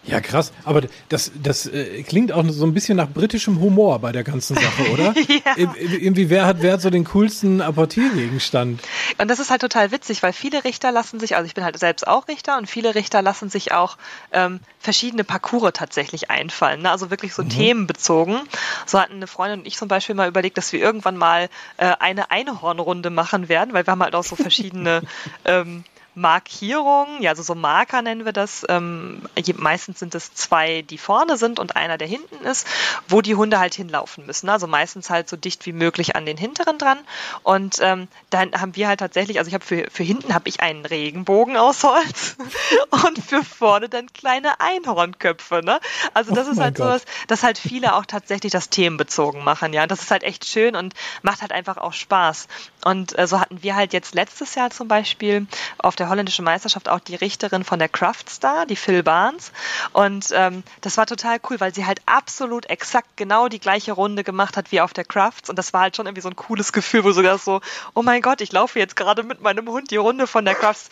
[0.06, 0.52] ja, krass.
[0.66, 4.56] Aber das, das äh, klingt auch so ein bisschen nach britischem Humor bei der ganzen
[4.56, 5.14] Sache, oder?
[5.16, 5.74] ja.
[5.78, 8.82] irgendwie, wer hat, wer hat so den coolsten Apportiergegenstand?
[9.18, 11.80] Und das ist halt total witzig, weil viele Richter lassen sich, also ich bin halt
[11.80, 13.98] selbst auch Richter und viele Richter lassen sich auch
[14.34, 16.82] ähm, verschiedene Parcours tatsächlich einfallen.
[16.82, 16.92] Ne?
[16.92, 17.50] Also wirklich so mhm.
[17.50, 18.42] themenbezogen.
[18.86, 21.94] So hatten eine Freundin und ich zum Beispiel mal überlegt, dass wir irgendwann mal äh,
[22.00, 25.02] eine Einhornrunde machen werden, weil wir haben halt auch so verschiedene
[25.46, 25.86] ähm,
[26.16, 28.66] Markierung, ja, also so Marker nennen wir das.
[28.70, 29.24] Ähm,
[29.58, 32.68] meistens sind es zwei, die vorne sind und einer, der hinten ist,
[33.08, 34.50] wo die Hunde halt hinlaufen müssen.
[34.50, 37.00] Also meistens halt so dicht wie möglich an den hinteren dran.
[37.42, 40.62] Und ähm, dann haben wir halt tatsächlich, also ich habe für, für hinten habe ich
[40.62, 42.38] einen Regenbogen aus Holz
[42.92, 45.62] und für vorne dann kleine Einhornköpfe.
[45.64, 45.80] Ne?
[46.14, 46.86] Also das oh ist halt Gott.
[46.86, 49.74] sowas, dass halt viele auch tatsächlich das themenbezogen machen.
[49.74, 52.48] Ja, das ist halt echt schön und macht halt einfach auch Spaß.
[52.84, 56.90] Und äh, so hatten wir halt jetzt letztes Jahr zum Beispiel auf der holländischen Meisterschaft
[56.90, 59.52] auch die Richterin von der Craftstar, die Phil Barnes.
[59.94, 64.24] Und ähm, das war total cool, weil sie halt absolut exakt genau die gleiche Runde
[64.24, 65.50] gemacht hat wie auf der Crafts.
[65.50, 67.62] Und das war halt schon irgendwie so ein cooles Gefühl, wo sogar so,
[67.94, 70.90] oh mein Gott, ich laufe jetzt gerade mit meinem Hund die Runde von der Crafts.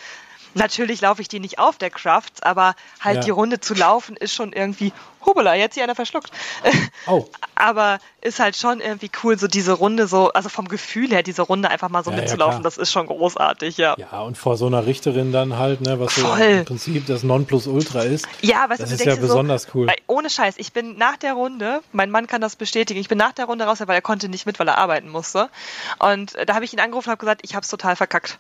[0.54, 3.24] Natürlich laufe ich die nicht auf der Crafts, aber halt ja.
[3.24, 4.92] die Runde zu laufen ist schon irgendwie,
[5.26, 6.32] hubela, jetzt hier einer verschluckt.
[7.08, 7.26] Oh.
[7.56, 11.42] aber ist halt schon irgendwie cool, so diese Runde so, also vom Gefühl her, diese
[11.42, 13.96] Runde einfach mal so ja, mitzulaufen, ja, das ist schon großartig, ja.
[13.98, 18.04] Ja, und vor so einer Richterin dann halt, ne, was so im Prinzip das Nonplusultra
[18.04, 18.28] ist.
[18.42, 19.88] Ja, was das ist ja besonders so, cool.
[20.06, 23.32] Ohne Scheiß, ich bin nach der Runde, mein Mann kann das bestätigen, ich bin nach
[23.32, 25.50] der Runde raus, weil er konnte nicht mit, weil er arbeiten musste.
[25.98, 28.38] Und da habe ich ihn angerufen und habe gesagt, ich habe es total verkackt.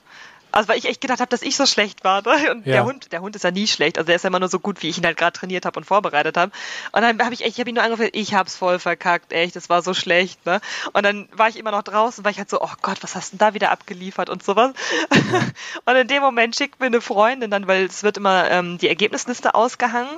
[0.52, 2.22] Also weil ich echt gedacht habe, dass ich so schlecht war.
[2.22, 2.52] Ne?
[2.52, 2.74] Und ja.
[2.74, 3.98] der Hund, der Hund ist ja nie schlecht.
[3.98, 5.80] Also der ist ja immer nur so gut, wie ich ihn halt gerade trainiert habe
[5.80, 6.52] und vorbereitet habe.
[6.92, 9.56] Und dann habe ich echt, ich habe ihn nur angerufen, ich hab's voll verkackt, echt,
[9.56, 10.46] das war so schlecht.
[10.46, 10.62] Ne?
[10.94, 13.34] Und dann war ich immer noch draußen, weil ich halt so, oh Gott, was hast
[13.34, 14.72] du denn da wieder abgeliefert und sowas.
[15.12, 15.42] Ja.
[15.86, 18.88] und in dem Moment schickt mir eine Freundin dann, weil es wird immer ähm, die
[18.88, 20.10] Ergebnisliste ausgehangen.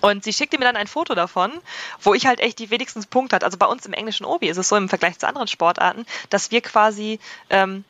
[0.00, 1.52] Und sie schickte mir dann ein Foto davon,
[2.02, 3.46] wo ich halt echt die wenigsten Punkte hatte.
[3.46, 6.50] Also bei uns im englischen Obi ist es so im Vergleich zu anderen Sportarten, dass
[6.50, 7.18] wir quasi
[7.50, 7.84] ähm,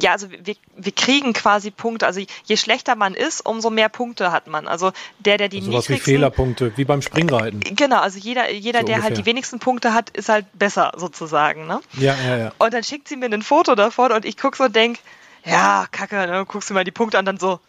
[0.00, 2.06] ja, also wir, wir kriegen quasi Punkte.
[2.06, 4.66] Also je schlechter man ist, umso mehr Punkte hat man.
[4.66, 5.96] Also der, der die also niedrigsten...
[5.96, 7.60] wie Fehlerpunkte, wie beim Springreiten.
[7.60, 9.02] Genau, also jeder, jeder so der halt ungefähr.
[9.02, 11.66] halt die wenigsten Punkte hat, ist halt besser sozusagen.
[11.66, 11.80] Ne?
[11.94, 12.52] Ja, ja, ja.
[12.58, 14.98] Und dann schickt sie mir ein Foto davon und ich gucke so und denk,
[15.44, 16.44] ja, kacke, ne?
[16.46, 17.60] guckst du mal die Punkte an, dann so,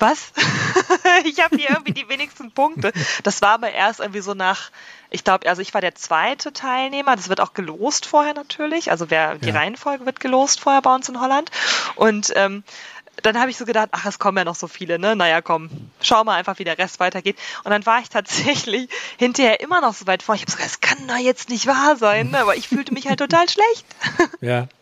[0.00, 0.32] was?
[1.24, 2.92] ich habe hier irgendwie die wenigsten Punkte.
[3.22, 4.70] Das war aber erst irgendwie so nach,
[5.10, 7.16] ich glaube, also ich war der zweite Teilnehmer.
[7.16, 8.90] Das wird auch gelost vorher natürlich.
[8.90, 9.54] Also wer die ja.
[9.54, 11.50] Reihenfolge wird gelost vorher bei uns in Holland.
[11.96, 12.64] Und ähm,
[13.22, 15.14] dann habe ich so gedacht, ach, es kommen ja noch so viele, ne?
[15.16, 17.36] Naja, komm, schau mal einfach, wie der Rest weitergeht.
[17.64, 20.34] Und dann war ich tatsächlich hinterher immer noch so weit vor.
[20.34, 22.38] Ich habe so gedacht, das kann doch jetzt nicht wahr sein, ne?
[22.38, 23.84] aber ich fühlte mich halt total schlecht.
[24.40, 24.68] Ja.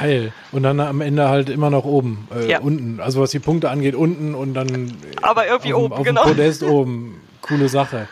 [0.00, 0.32] Geil.
[0.52, 2.60] Und dann am Ende halt immer noch oben, äh, ja.
[2.60, 2.98] unten.
[3.00, 4.96] Also was die Punkte angeht, unten und dann.
[5.20, 6.24] Aber irgendwie auf, oben, auf genau.
[6.24, 7.20] Dem Podest oben.
[7.42, 8.06] Coole Sache.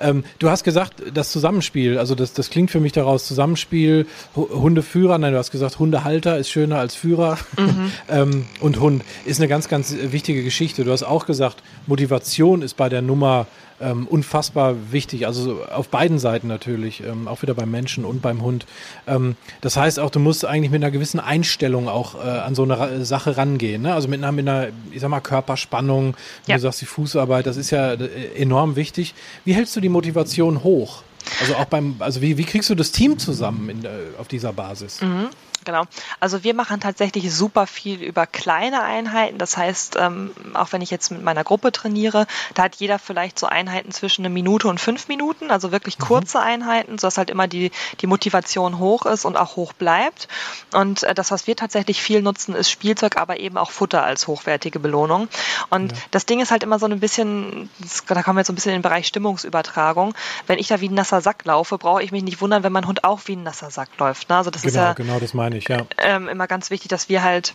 [0.00, 5.18] Ähm, du hast gesagt, das Zusammenspiel, also das, das klingt für mich daraus, Zusammenspiel, Hundeführer,
[5.18, 7.92] nein, du hast gesagt, Hundehalter ist schöner als Führer mhm.
[8.08, 10.84] ähm, und Hund ist eine ganz, ganz wichtige Geschichte.
[10.84, 13.46] Du hast auch gesagt, Motivation ist bei der Nummer
[13.80, 15.26] ähm, unfassbar wichtig.
[15.26, 18.66] Also auf beiden Seiten natürlich, ähm, auch wieder beim Menschen und beim Hund.
[19.06, 22.62] Ähm, das heißt auch, du musst eigentlich mit einer gewissen Einstellung auch äh, an so
[22.62, 23.82] eine Sache rangehen.
[23.82, 23.94] Ne?
[23.94, 26.56] Also mit einer, mit einer, ich sag mal, Körperspannung, ja.
[26.56, 29.14] du sagst die Fußarbeit, das ist ja äh, enorm wichtig.
[29.44, 31.02] Wie hältst du die Motivation hoch?
[31.40, 34.52] Also auch beim, also wie, wie kriegst du das Team zusammen in, äh, auf dieser
[34.52, 35.00] Basis?
[35.02, 35.28] Mhm.
[35.66, 35.82] Genau.
[36.20, 39.36] Also wir machen tatsächlich super viel über kleine Einheiten.
[39.36, 43.36] Das heißt, ähm, auch wenn ich jetzt mit meiner Gruppe trainiere, da hat jeder vielleicht
[43.36, 46.04] so Einheiten zwischen eine Minute und fünf Minuten, also wirklich mhm.
[46.04, 46.44] kurze mhm.
[46.44, 50.28] Einheiten, sodass halt immer die, die Motivation hoch ist und auch hoch bleibt.
[50.72, 54.28] Und äh, das, was wir tatsächlich viel nutzen, ist Spielzeug, aber eben auch Futter als
[54.28, 55.26] hochwertige Belohnung.
[55.68, 55.98] Und ja.
[56.12, 57.68] das Ding ist halt immer so ein bisschen,
[58.06, 60.14] da kommen wir jetzt so ein bisschen in den Bereich Stimmungsübertragung.
[60.46, 62.86] Wenn ich da wie ein nasser Sack laufe, brauche ich mich nicht wundern, wenn mein
[62.86, 64.28] Hund auch wie ein nasser Sack läuft.
[64.28, 64.36] Ne?
[64.36, 65.86] Also das genau, ist ja genau das meine ich, ja.
[65.98, 67.54] Ähm, immer ganz wichtig, dass wir halt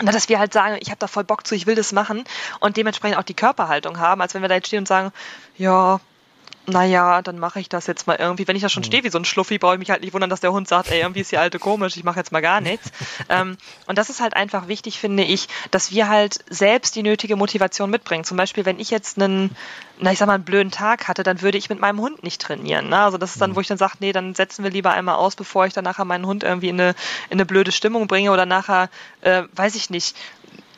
[0.00, 2.22] dass wir halt sagen, ich habe da voll Bock zu, ich will das machen
[2.60, 5.10] und dementsprechend auch die Körperhaltung haben, als wenn wir da jetzt stehen und sagen,
[5.56, 6.00] ja,
[6.68, 8.46] naja, dann mache ich das jetzt mal irgendwie.
[8.46, 8.86] Wenn ich da schon mhm.
[8.86, 10.90] stehe wie so ein Schluffi, brauche ich mich halt nicht wundern, dass der Hund sagt,
[10.90, 12.90] ey, irgendwie ist die alte komisch, ich mache jetzt mal gar nichts.
[13.28, 17.36] ähm, und das ist halt einfach wichtig, finde ich, dass wir halt selbst die nötige
[17.36, 18.24] Motivation mitbringen.
[18.24, 19.56] Zum Beispiel, wenn ich jetzt einen,
[20.00, 22.40] na, ich sag mal, einen blöden Tag hatte, dann würde ich mit meinem Hund nicht
[22.40, 22.88] trainieren.
[22.88, 22.98] Ne?
[22.98, 23.56] Also das ist dann, mhm.
[23.56, 26.04] wo ich dann sage, nee, dann setzen wir lieber einmal aus, bevor ich dann nachher
[26.04, 26.90] meinen Hund irgendwie in eine,
[27.30, 28.90] in eine blöde Stimmung bringe oder nachher,
[29.22, 30.16] äh, weiß ich nicht,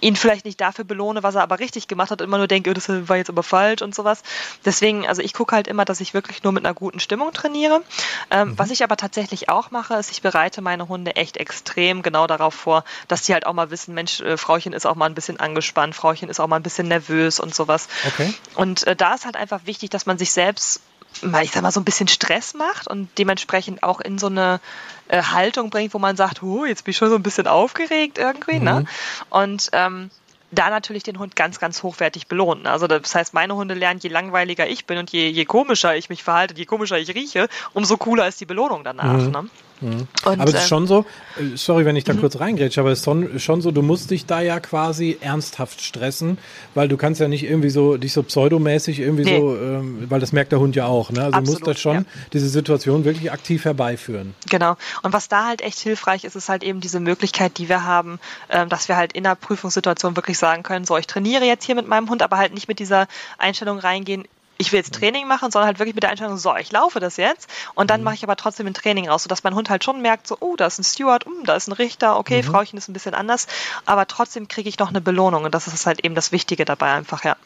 [0.00, 2.70] ihn vielleicht nicht dafür belohne, was er aber richtig gemacht hat und immer nur denke,
[2.70, 4.22] oh, das war jetzt aber falsch und sowas.
[4.64, 7.82] Deswegen, also ich gucke halt immer, dass ich wirklich nur mit einer guten Stimmung trainiere.
[8.30, 8.58] Ähm, mhm.
[8.58, 12.54] Was ich aber tatsächlich auch mache, ist, ich bereite meine Hunde echt extrem genau darauf
[12.54, 15.38] vor, dass die halt auch mal wissen, Mensch, äh, Frauchen ist auch mal ein bisschen
[15.38, 17.88] angespannt, Frauchen ist auch mal ein bisschen nervös und sowas.
[18.06, 18.32] Okay.
[18.54, 20.82] Und äh, da ist halt einfach wichtig, dass man sich selbst
[21.22, 24.60] mal, ich sag mal, so ein bisschen Stress macht und dementsprechend auch in so eine
[25.08, 28.18] äh, Haltung bringt, wo man sagt, huh, jetzt bin ich schon so ein bisschen aufgeregt
[28.18, 28.72] irgendwie, ne?
[28.72, 28.78] mhm.
[28.80, 28.84] ne?
[29.28, 30.10] Und ähm,
[30.52, 32.66] da natürlich den Hund ganz, ganz hochwertig belohnen.
[32.66, 36.08] Also das heißt, meine Hunde lernen, je langweiliger ich bin und je, je komischer ich
[36.08, 39.18] mich verhalte, je komischer ich rieche, umso cooler ist die Belohnung danach.
[39.18, 39.30] Mhm.
[39.30, 39.50] Ne?
[39.80, 40.06] Mhm.
[40.24, 41.06] Aber es ist schon so,
[41.38, 42.20] äh, sorry, wenn ich da mhm.
[42.20, 46.38] kurz reingrätsche, aber es ist schon so, du musst dich da ja quasi ernsthaft stressen,
[46.74, 49.38] weil du kannst ja nicht irgendwie so, dich so pseudomäßig irgendwie nee.
[49.38, 51.24] so, ähm, weil das merkt der Hund ja auch, ne?
[51.24, 52.04] Also Absolut, du musst das schon, ja.
[52.32, 54.34] diese Situation wirklich aktiv herbeiführen.
[54.48, 54.76] Genau.
[55.02, 58.18] Und was da halt echt hilfreich ist, ist halt eben diese Möglichkeit, die wir haben,
[58.50, 61.74] ähm, dass wir halt in der Prüfungssituation wirklich sagen können, so, ich trainiere jetzt hier
[61.74, 63.06] mit meinem Hund, aber halt nicht mit dieser
[63.38, 64.24] Einstellung reingehen,
[64.60, 67.16] ich will jetzt Training machen, sondern halt wirklich mit der Einstellung, so, ich laufe das
[67.16, 68.04] jetzt und dann mhm.
[68.04, 70.54] mache ich aber trotzdem ein Training raus, sodass mein Hund halt schon merkt, so, oh,
[70.54, 72.46] da ist ein Steward, um, da ist ein Richter, okay, mhm.
[72.46, 73.46] Frauchen ist ein bisschen anders,
[73.86, 76.92] aber trotzdem kriege ich noch eine Belohnung und das ist halt eben das Wichtige dabei
[76.92, 77.36] einfach, ja.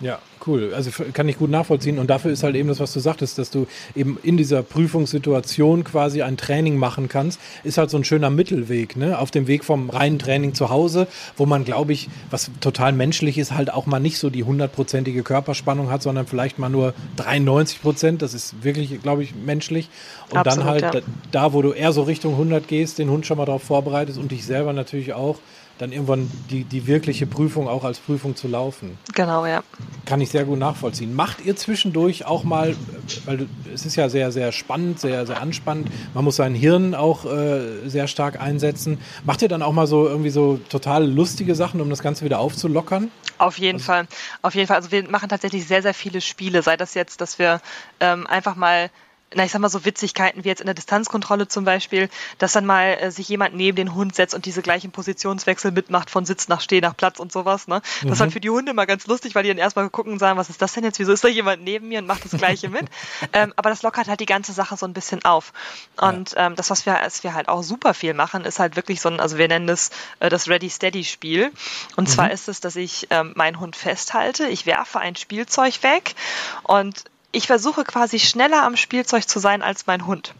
[0.00, 0.72] Ja, cool.
[0.74, 1.98] Also kann ich gut nachvollziehen.
[1.98, 5.84] Und dafür ist halt eben das, was du sagtest, dass du eben in dieser Prüfungssituation
[5.84, 9.18] quasi ein Training machen kannst, ist halt so ein schöner Mittelweg, ne?
[9.18, 11.06] Auf dem Weg vom reinen Training zu Hause,
[11.36, 15.22] wo man, glaube ich, was total menschlich ist, halt auch mal nicht so die hundertprozentige
[15.22, 18.20] Körperspannung hat, sondern vielleicht mal nur 93 Prozent.
[18.20, 19.88] Das ist wirklich, glaube ich, menschlich.
[20.30, 21.00] Und Absolut, dann halt ja.
[21.30, 24.30] da, wo du eher so Richtung 100 gehst, den Hund schon mal darauf vorbereitest und
[24.30, 25.38] dich selber natürlich auch
[25.78, 28.98] dann irgendwann die, die wirkliche Prüfung auch als Prüfung zu laufen.
[29.14, 29.62] Genau, ja.
[30.04, 31.14] Kann ich sehr gut nachvollziehen.
[31.14, 32.76] Macht ihr zwischendurch auch mal,
[33.24, 37.24] weil es ist ja sehr, sehr spannend, sehr, sehr anspannend, man muss sein Hirn auch
[37.24, 38.98] äh, sehr stark einsetzen.
[39.24, 42.38] Macht ihr dann auch mal so irgendwie so total lustige Sachen, um das Ganze wieder
[42.38, 43.10] aufzulockern?
[43.38, 44.06] Auf jeden also, Fall.
[44.42, 44.76] Auf jeden Fall.
[44.76, 46.62] Also wir machen tatsächlich sehr, sehr viele Spiele.
[46.62, 47.60] Sei das jetzt, dass wir
[48.00, 48.90] ähm, einfach mal
[49.34, 52.08] na, ich sag mal so Witzigkeiten wie jetzt in der Distanzkontrolle zum Beispiel,
[52.38, 56.10] dass dann mal äh, sich jemand neben den Hund setzt und diese gleichen Positionswechsel mitmacht
[56.10, 57.80] von Sitz nach Steh nach Platz und sowas, ne?
[57.80, 58.12] Das mhm.
[58.12, 60.38] ist halt für die Hunde mal ganz lustig, weil die dann erstmal gucken und sagen,
[60.38, 61.00] was ist das denn jetzt?
[61.00, 62.86] Wieso ist da jemand neben mir und macht das Gleiche mit?
[63.32, 65.52] ähm, aber das lockert halt die ganze Sache so ein bisschen auf.
[66.00, 66.46] Und ja.
[66.46, 69.08] ähm, das, was wir, was wir halt auch super viel machen, ist halt wirklich so
[69.08, 71.50] ein, also wir nennen das äh, das Ready-Steady-Spiel.
[71.96, 72.12] Und mhm.
[72.12, 76.14] zwar ist es, dass ich ähm, meinen Hund festhalte, ich werfe ein Spielzeug weg
[76.62, 80.34] und ich versuche quasi schneller am Spielzeug zu sein als mein Hund.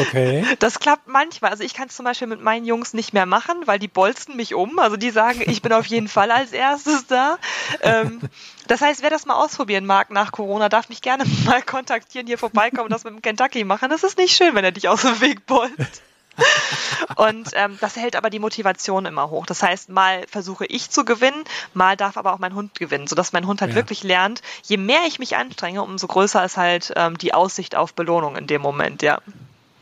[0.00, 0.44] Okay.
[0.58, 1.50] Das klappt manchmal.
[1.50, 4.36] Also ich kann es zum Beispiel mit meinen Jungs nicht mehr machen, weil die bolzen
[4.36, 4.78] mich um.
[4.78, 7.38] Also die sagen, ich bin auf jeden Fall als erstes da.
[7.82, 8.20] Ähm,
[8.66, 12.38] das heißt, wer das mal ausprobieren mag nach Corona, darf mich gerne mal kontaktieren, hier
[12.38, 13.90] vorbeikommen und das mit dem Kentucky machen.
[13.90, 16.02] Das ist nicht schön, wenn er dich aus dem Weg bolzt.
[17.16, 19.46] und ähm, das hält aber die Motivation immer hoch.
[19.46, 23.32] Das heißt, mal versuche ich zu gewinnen, mal darf aber auch mein Hund gewinnen, sodass
[23.32, 23.76] mein Hund halt ja.
[23.76, 27.94] wirklich lernt, je mehr ich mich anstrenge, umso größer ist halt ähm, die Aussicht auf
[27.94, 29.20] Belohnung in dem Moment, ja.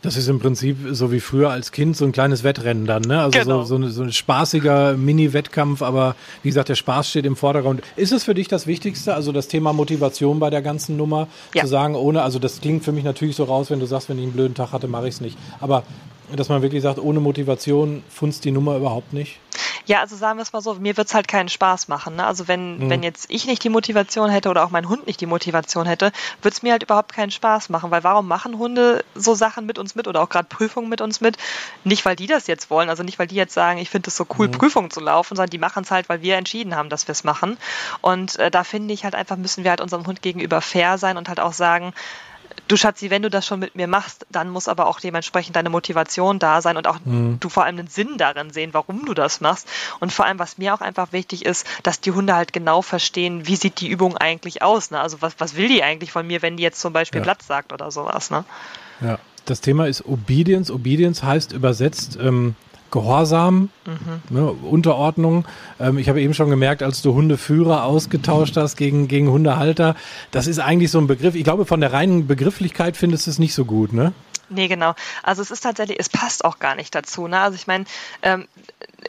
[0.07, 3.23] Das ist im Prinzip so wie früher als Kind so ein kleines Wettrennen dann, ne?
[3.23, 3.65] Also genau.
[3.65, 6.15] so, so, so ein spaßiger Mini-Wettkampf, aber
[6.45, 7.83] wie gesagt, der Spaß steht im Vordergrund.
[7.97, 11.63] Ist es für dich das Wichtigste, also das Thema Motivation bei der ganzen Nummer, ja.
[11.63, 14.19] zu sagen, ohne, also das klingt für mich natürlich so raus, wenn du sagst, wenn
[14.19, 15.37] ich einen blöden Tag hatte, mache ich es nicht.
[15.61, 15.83] Aber
[16.35, 19.39] dass man wirklich sagt, ohne Motivation funzt die Nummer überhaupt nicht?
[19.87, 22.17] Ja, also sagen wir es mal so, mir wird's halt keinen Spaß machen.
[22.17, 22.27] Ne?
[22.27, 22.91] Also wenn, mhm.
[22.91, 26.11] wenn jetzt ich nicht die Motivation hätte oder auch mein Hund nicht die Motivation hätte,
[26.43, 27.93] wird's mir halt überhaupt keinen Spaß machen.
[27.93, 31.21] Weil warum machen Hunde so Sachen mit uns mit oder auch gerade Prüfungen mit uns
[31.21, 31.37] mit?
[31.85, 34.17] Nicht, weil die das jetzt wollen, also nicht, weil die jetzt sagen, ich finde es
[34.17, 34.53] so cool, mhm.
[34.53, 37.23] Prüfungen zu laufen, sondern die machen es halt, weil wir entschieden haben, dass wir es
[37.23, 37.57] machen.
[38.01, 41.17] Und äh, da finde ich halt einfach, müssen wir halt unserem Hund gegenüber fair sein
[41.17, 41.95] und halt auch sagen,
[42.69, 45.71] du Schatzi, wenn du das schon mit mir machst, dann muss aber auch dementsprechend deine
[45.71, 47.39] Motivation da sein und auch mhm.
[47.41, 49.69] du vor allem einen Sinn darin sehen, warum du das machst.
[50.01, 53.47] Und vor allem, was mir auch einfach wichtig ist, dass die Hunde halt genau verstehen,
[53.47, 54.91] wie sieht die Übung eigentlich aus.
[54.91, 55.01] Ne?
[55.01, 57.25] Also was, was will die eigentlich von mir, wenn die jetzt zum Beispiel ja.
[57.25, 58.31] Platz sagt oder sowas.
[58.31, 58.45] Ne?
[59.01, 60.71] Ja, das Thema ist Obedience.
[60.71, 62.57] Obedience heißt übersetzt ähm,
[62.91, 64.37] Gehorsam, mhm.
[64.37, 65.45] ne, Unterordnung.
[65.81, 69.97] Ähm, ich habe eben schon gemerkt, als du Hundeführer ausgetauscht hast gegen, gegen Hundehalter,
[70.31, 71.35] das ist eigentlich so ein Begriff.
[71.35, 74.13] Ich glaube, von der reinen Begrifflichkeit findest du es nicht so gut, ne?
[74.49, 74.95] Nee, genau.
[75.23, 77.27] Also es ist tatsächlich, es passt auch gar nicht dazu.
[77.27, 77.41] Ne?
[77.41, 77.85] Also ich meine,
[78.23, 78.47] ähm,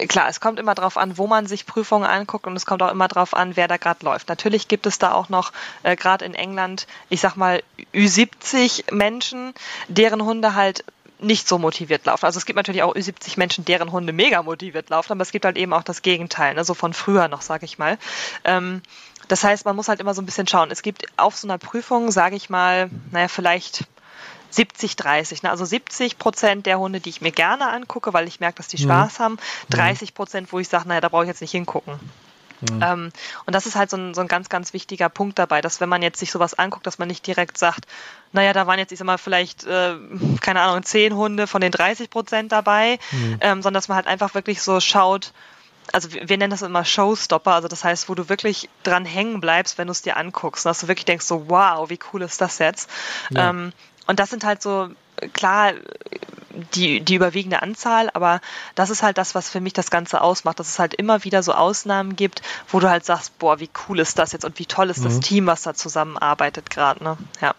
[0.07, 2.91] klar, es kommt immer darauf an, wo man sich Prüfungen anguckt und es kommt auch
[2.91, 4.29] immer darauf an, wer da gerade läuft.
[4.29, 5.51] Natürlich gibt es da auch noch,
[5.83, 7.61] äh, gerade in England, ich sag mal,
[7.93, 9.53] Ü70 Menschen,
[9.87, 10.83] deren Hunde halt
[11.19, 12.25] nicht so motiviert laufen.
[12.25, 15.45] Also es gibt natürlich auch 70 Menschen, deren Hunde mega motiviert laufen, aber es gibt
[15.45, 16.63] halt eben auch das Gegenteil, ne?
[16.63, 17.97] so von früher noch, sage ich mal.
[18.43, 18.81] Ähm,
[19.27, 20.71] das heißt, man muss halt immer so ein bisschen schauen.
[20.71, 23.85] Es gibt auf so einer Prüfung, sage ich mal, naja, vielleicht
[24.51, 25.43] 70, 30.
[25.43, 25.49] Ne?
[25.49, 28.77] Also 70 Prozent der Hunde, die ich mir gerne angucke, weil ich merke, dass die
[28.77, 28.87] mhm.
[28.87, 29.23] Spaß mhm.
[29.23, 29.39] haben.
[29.71, 31.99] 30 Prozent, wo ich sage, naja, da brauche ich jetzt nicht hingucken.
[32.61, 32.81] Mhm.
[32.81, 33.11] Ähm,
[33.45, 35.89] und das ist halt so ein, so ein ganz, ganz wichtiger Punkt dabei, dass wenn
[35.89, 37.85] man jetzt sich sowas anguckt, dass man nicht direkt sagt,
[38.31, 39.95] naja, da waren jetzt, ich sag mal, vielleicht, äh,
[40.41, 43.37] keine Ahnung, zehn Hunde von den 30 Prozent dabei, mhm.
[43.41, 45.33] ähm, sondern dass man halt einfach wirklich so schaut,
[45.93, 49.39] also wir, wir nennen das immer Showstopper, also das heißt, wo du wirklich dran hängen
[49.39, 52.41] bleibst, wenn du es dir anguckst, dass du wirklich denkst, so wow, wie cool ist
[52.41, 52.89] das jetzt?
[53.29, 53.49] Ja.
[53.49, 53.73] Ähm,
[54.07, 54.89] und das sind halt so,
[55.33, 55.73] klar,
[56.73, 58.41] die, die überwiegende Anzahl, aber
[58.75, 61.43] das ist halt das, was für mich das Ganze ausmacht, dass es halt immer wieder
[61.43, 64.65] so Ausnahmen gibt, wo du halt sagst, boah, wie cool ist das jetzt und wie
[64.65, 65.03] toll ist mhm.
[65.05, 67.17] das Team, was da zusammenarbeitet gerade, ne?
[67.41, 67.53] Ja.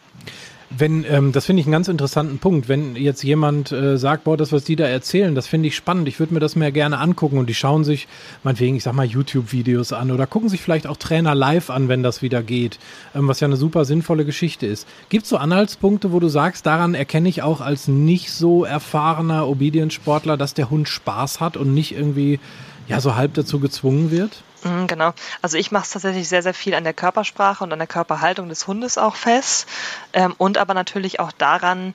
[0.70, 2.68] Wenn, ähm, das finde ich einen ganz interessanten Punkt.
[2.68, 6.08] Wenn jetzt jemand äh, sagt, boah, das, was die da erzählen, das finde ich spannend,
[6.08, 8.06] ich würde mir das mehr gerne angucken und die schauen sich,
[8.42, 12.02] meinetwegen, ich sag mal, YouTube-Videos an oder gucken sich vielleicht auch Trainer live an, wenn
[12.02, 12.78] das wieder geht,
[13.14, 14.86] ähm, was ja eine super sinnvolle Geschichte ist.
[15.08, 19.48] Gibt es so Anhaltspunkte, wo du sagst, daran erkenne ich auch als nicht so erfahrener
[19.48, 22.40] Obedience-Sportler, dass der Hund Spaß hat und nicht irgendwie
[22.88, 24.42] ja so halb dazu gezwungen wird?
[24.64, 25.12] Mhm, genau.
[25.42, 28.48] Also ich mache es tatsächlich sehr, sehr viel an der Körpersprache und an der Körperhaltung
[28.48, 29.68] des Hundes auch fest.
[30.12, 31.94] Ähm, und aber natürlich auch daran,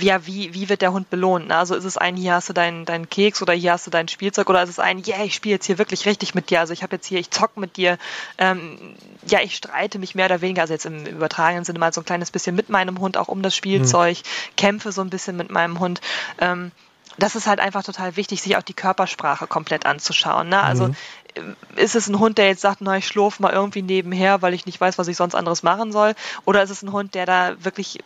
[0.00, 1.48] ja, wie, wie wird der Hund belohnt?
[1.48, 1.56] Ne?
[1.56, 4.08] Also ist es ein, hier hast du deinen dein Keks oder hier hast du dein
[4.08, 6.60] Spielzeug oder ist es ein, ja, yeah, ich spiele jetzt hier wirklich richtig mit dir,
[6.60, 7.98] also ich habe jetzt hier, ich zock mit dir,
[8.38, 8.78] ähm,
[9.26, 12.04] ja, ich streite mich mehr oder weniger, also jetzt im übertragenen Sinne mal so ein
[12.04, 14.56] kleines bisschen mit meinem Hund auch um das Spielzeug, mhm.
[14.56, 16.00] kämpfe so ein bisschen mit meinem Hund.
[16.38, 16.70] Ähm,
[17.18, 20.48] das ist halt einfach total wichtig, sich auch die Körpersprache komplett anzuschauen.
[20.48, 20.62] Ne?
[20.62, 20.96] Also mhm
[21.76, 24.66] ist es ein Hund, der jetzt sagt, na, ich schlurf mal irgendwie nebenher, weil ich
[24.66, 26.14] nicht weiß, was ich sonst anderes machen soll?
[26.44, 28.00] Oder ist es ein Hund, der da wirklich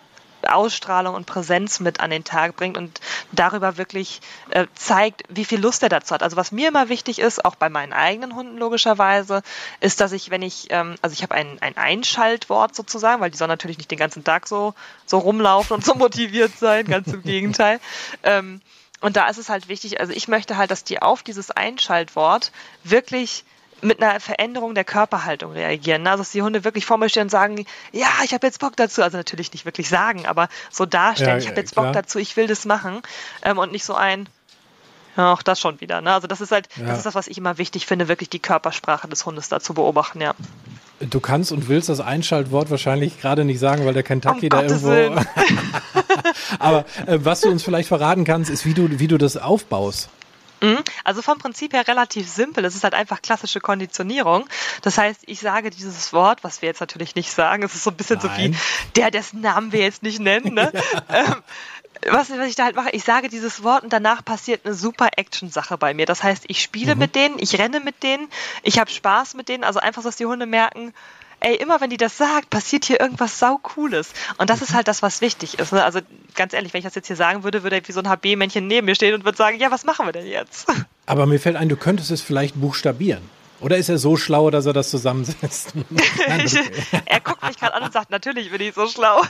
[0.46, 3.00] Ausstrahlung und Präsenz mit an den Tag bringt und
[3.32, 6.22] darüber wirklich äh, zeigt, wie viel Lust er dazu hat.
[6.22, 9.42] Also was mir immer wichtig ist, auch bei meinen eigenen Hunden logischerweise,
[9.80, 13.38] ist, dass ich, wenn ich, ähm, also ich habe ein, ein Einschaltwort sozusagen, weil die
[13.38, 17.22] sollen natürlich nicht den ganzen Tag so, so rumlaufen und so motiviert sein, ganz im
[17.22, 17.80] Gegenteil.
[18.22, 18.60] Ähm,
[19.00, 22.52] und da ist es halt wichtig, also ich möchte halt, dass die auf dieses Einschaltwort
[22.82, 23.44] wirklich
[23.82, 26.02] mit einer Veränderung der Körperhaltung reagieren.
[26.02, 26.10] Ne?
[26.10, 28.74] Also dass die Hunde wirklich vor mir stehen und sagen, ja, ich habe jetzt Bock
[28.76, 29.02] dazu.
[29.02, 32.36] Also natürlich nicht wirklich sagen, aber so darstellen, ja, ich habe jetzt Bock dazu, ich
[32.36, 33.02] will das machen.
[33.42, 34.28] Ähm, und nicht so ein,
[35.16, 36.00] ja, auch das schon wieder.
[36.00, 36.12] Ne?
[36.12, 36.86] Also das ist halt, ja.
[36.86, 39.74] das ist das, was ich immer wichtig finde, wirklich die Körpersprache des Hundes da zu
[39.74, 40.34] beobachten, ja.
[41.00, 44.62] Du kannst und willst das Einschaltwort wahrscheinlich gerade nicht sagen, weil der Kentucky um da
[44.62, 45.20] Gottes irgendwo.
[46.58, 50.08] Aber äh, was du uns vielleicht verraten kannst, ist, wie du, wie du das aufbaust.
[50.60, 50.78] Mhm.
[51.04, 52.64] Also vom Prinzip her relativ simpel.
[52.64, 54.48] Es ist halt einfach klassische Konditionierung.
[54.82, 57.90] Das heißt, ich sage dieses Wort, was wir jetzt natürlich nicht sagen, es ist so
[57.90, 58.52] ein bisschen Nein.
[58.54, 60.54] so wie der, dessen Namen wir jetzt nicht nennen.
[60.54, 60.72] Ne?
[61.10, 61.24] ja.
[61.24, 61.34] ähm,
[62.10, 65.08] was, was, ich da halt mache, ich sage dieses Wort und danach passiert eine super
[65.16, 66.06] Action-Sache bei mir.
[66.06, 67.00] Das heißt, ich spiele mhm.
[67.00, 68.28] mit denen, ich renne mit denen,
[68.62, 69.64] ich habe Spaß mit denen.
[69.64, 70.92] Also einfach, dass die Hunde merken,
[71.40, 74.12] ey, immer wenn die das sagt, passiert hier irgendwas saucooles.
[74.38, 75.72] Und das ist halt das, was wichtig ist.
[75.72, 75.84] Ne?
[75.84, 76.00] Also
[76.34, 78.86] ganz ehrlich, wenn ich das jetzt hier sagen würde, würde wie so ein HB-Männchen neben
[78.86, 80.66] mir stehen und würde sagen, ja, was machen wir denn jetzt?
[81.06, 83.22] Aber mir fällt ein, du könntest es vielleicht buchstabieren.
[83.60, 85.72] Oder ist er so schlau, dass er das zusammensetzt?
[86.28, 87.02] Nein, okay.
[87.06, 89.22] er guckt mich gerade an und sagt, natürlich bin ich so schlau.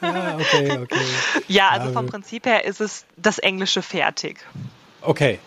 [0.00, 1.04] ja, okay, okay.
[1.48, 4.38] Ja, also vom Prinzip her ist es das englische fertig.
[5.02, 5.38] Okay.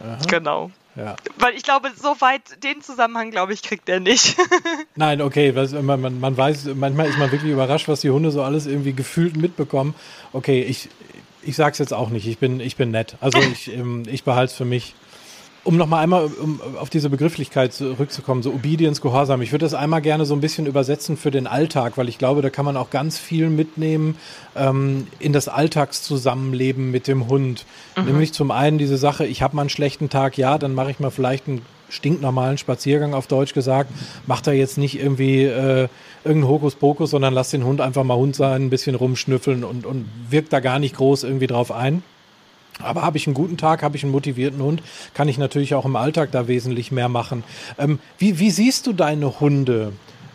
[0.00, 0.18] Aha.
[0.28, 0.70] Genau.
[0.96, 1.16] Ja.
[1.38, 4.36] Weil ich glaube, so weit den Zusammenhang, glaube ich, kriegt er nicht.
[4.96, 8.42] Nein, okay, man, man, man weiß, manchmal ist man wirklich überrascht, was die Hunde so
[8.42, 9.94] alles irgendwie gefühlt mitbekommen.
[10.32, 10.88] Okay, ich,
[11.42, 13.16] ich sag's jetzt auch nicht, ich bin, ich bin nett.
[13.20, 14.94] Also ich, ähm, ich behalte es für mich.
[15.66, 19.42] Um nochmal einmal um auf diese Begrifflichkeit zurückzukommen, so Obedience, Gehorsam.
[19.42, 22.40] Ich würde das einmal gerne so ein bisschen übersetzen für den Alltag, weil ich glaube,
[22.40, 24.16] da kann man auch ganz viel mitnehmen
[24.54, 27.66] ähm, in das Alltagszusammenleben mit dem Hund.
[27.96, 28.04] Mhm.
[28.04, 31.00] Nämlich zum einen diese Sache, ich habe mal einen schlechten Tag, ja, dann mache ich
[31.00, 33.90] mal vielleicht einen stinknormalen Spaziergang auf Deutsch gesagt.
[34.26, 35.88] Macht da jetzt nicht irgendwie äh,
[36.24, 40.08] irgendeinen Hokuspokus, sondern lass den Hund einfach mal Hund sein, ein bisschen rumschnüffeln und, und
[40.30, 42.04] wirkt da gar nicht groß irgendwie drauf ein.
[42.82, 44.82] Aber habe ich einen guten Tag, habe ich einen motivierten Hund,
[45.14, 47.44] kann ich natürlich auch im Alltag da wesentlich mehr machen.
[47.78, 49.92] Ähm, wie, wie siehst du deine Hunde?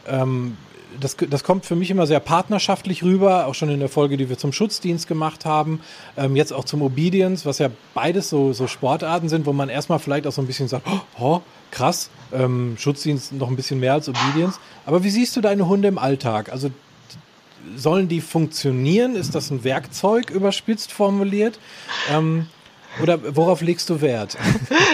[0.07, 0.57] Ähm,
[0.99, 4.29] das, das kommt für mich immer sehr partnerschaftlich rüber, auch schon in der Folge, die
[4.29, 5.81] wir zum Schutzdienst gemacht haben,
[6.17, 9.99] ähm, jetzt auch zum Obedience, was ja beides so, so Sportarten sind, wo man erstmal
[9.99, 10.87] vielleicht auch so ein bisschen sagt,
[11.19, 14.59] oh, krass, ähm, Schutzdienst noch ein bisschen mehr als Obedience.
[14.85, 16.51] Aber wie siehst du deine Hunde im Alltag?
[16.51, 16.69] Also
[17.75, 19.15] sollen die funktionieren?
[19.15, 21.59] Ist das ein Werkzeug, überspitzt formuliert?
[22.09, 22.47] Ähm,
[23.01, 24.37] oder worauf legst du Wert?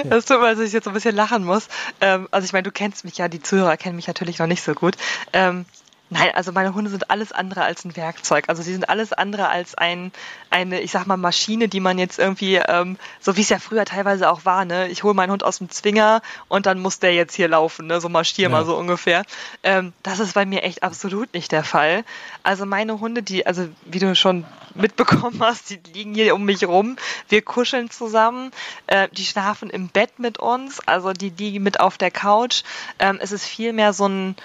[0.10, 1.68] Das tut mir, dass ich jetzt so ein bisschen lachen muss.
[2.00, 4.62] Ähm, also ich meine, du kennst mich ja, die Zuhörer kennen mich natürlich noch nicht
[4.64, 4.96] so gut.
[5.34, 5.66] Ähm,
[6.10, 8.46] Nein, also meine Hunde sind alles andere als ein Werkzeug.
[8.48, 10.14] Also sie sind alles andere als ein,
[10.50, 13.84] eine, ich sag mal, Maschine, die man jetzt irgendwie, ähm, so wie es ja früher
[13.84, 17.14] teilweise auch war, ne, ich hole meinen Hund aus dem Zwinger und dann muss der
[17.14, 18.50] jetzt hier laufen, ne, so marschier ja.
[18.50, 19.24] mal so ungefähr.
[19.64, 22.06] Ähm, das ist bei mir echt absolut nicht der Fall.
[22.42, 24.46] Also meine Hunde, die, also wie du schon
[24.76, 26.96] mitbekommen hast, die liegen hier um mich rum.
[27.28, 28.52] Wir kuscheln zusammen.
[28.88, 32.64] Äh, die schlafen im Bett mit uns, also die liegen mit auf der Couch.
[33.00, 34.36] Ähm, es ist vielmehr so ein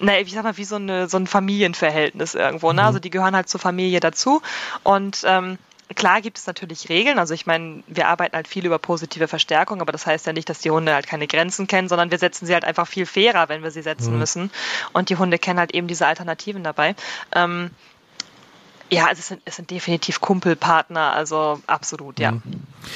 [0.00, 2.72] naja, ich sag mal, wie so, eine, so ein Familienverhältnis irgendwo.
[2.72, 2.82] Ne?
[2.82, 2.86] Mhm.
[2.86, 4.42] Also die gehören halt zur Familie dazu.
[4.82, 5.58] Und ähm,
[5.94, 7.18] klar gibt es natürlich Regeln.
[7.18, 10.48] Also ich meine, wir arbeiten halt viel über positive Verstärkung, aber das heißt ja nicht,
[10.48, 13.48] dass die Hunde halt keine Grenzen kennen, sondern wir setzen sie halt einfach viel fairer,
[13.48, 14.18] wenn wir sie setzen mhm.
[14.18, 14.50] müssen.
[14.92, 16.94] Und die Hunde kennen halt eben diese Alternativen dabei.
[17.34, 17.70] Ähm,
[18.90, 22.32] ja, also es sind, es sind definitiv Kumpelpartner, also absolut, ja.
[22.32, 22.42] Mhm.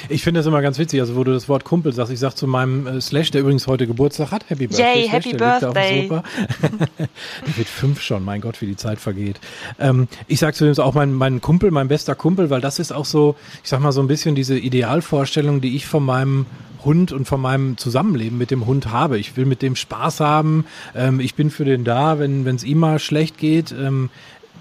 [0.08, 2.36] Ich finde das immer ganz witzig, also wo du das Wort Kumpel sagst, ich sag
[2.36, 5.00] zu meinem äh, Slash, der übrigens heute Geburtstag hat, Happy Birthday.
[5.00, 6.08] Yay, Slash, Happy Birthday.
[6.98, 9.40] der wird fünf schon, mein Gott, wie die Zeit vergeht.
[9.78, 12.92] Ähm, ich sag zu ihm auch mein, mein Kumpel, mein bester Kumpel, weil das ist
[12.92, 16.46] auch so, ich sag mal so ein bisschen diese Idealvorstellung, die ich von meinem
[16.84, 19.18] Hund und von meinem Zusammenleben mit dem Hund habe.
[19.18, 20.64] Ich will mit dem Spaß haben.
[20.94, 23.72] Ähm, ich bin für den da, wenn es ihm mal schlecht geht.
[23.72, 24.10] Ähm,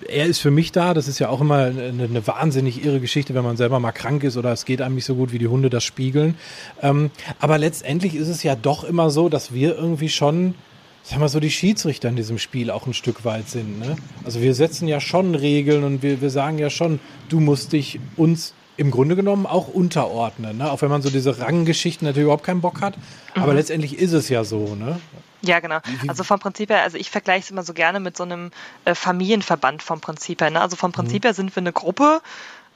[0.08, 0.94] er ist für mich da.
[0.94, 4.24] Das ist ja auch immer eine, eine, wahnsinnig irre Geschichte, wenn man selber mal krank
[4.24, 6.36] ist oder es geht einem nicht so gut, wie die Hunde das spiegeln.
[6.82, 10.56] Ähm, aber letztendlich ist es ja doch immer so, dass wir irgendwie schon,
[11.04, 13.80] sagen wir so, die Schiedsrichter in diesem Spiel auch ein Stück weit sind.
[13.80, 13.96] Ne?
[14.24, 18.00] Also wir setzen ja schon Regeln und wir, wir sagen ja schon, du musst dich
[18.16, 20.58] uns im Grunde genommen auch unterordnen.
[20.58, 20.72] Ne?
[20.72, 22.96] Auch wenn man so diese Ranggeschichten natürlich überhaupt keinen Bock hat.
[23.36, 23.44] Mhm.
[23.44, 24.74] Aber letztendlich ist es ja so.
[24.74, 25.02] Ne?
[25.42, 25.80] Ja, genau.
[26.08, 28.52] Also vom Prinzip her, also ich vergleiche es immer so gerne mit so einem
[28.86, 30.50] äh, Familienverband vom Prinzip her.
[30.50, 30.62] Ne?
[30.62, 31.28] Also vom Prinzip mhm.
[31.28, 32.22] her sind wir eine Gruppe.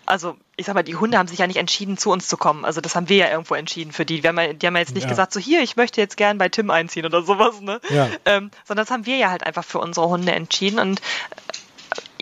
[0.06, 2.66] Also ich sag mal, die Hunde haben sich ja nicht entschieden, zu uns zu kommen.
[2.66, 4.24] Also das haben wir ja irgendwo entschieden für die.
[4.24, 5.10] Wir haben ja, die haben ja jetzt nicht ja.
[5.10, 7.80] gesagt, so hier, ich möchte jetzt gern bei Tim einziehen oder sowas, ne?
[7.90, 8.10] Ja.
[8.26, 10.80] Ähm, sondern das haben wir ja halt einfach für unsere Hunde entschieden.
[10.80, 11.02] Und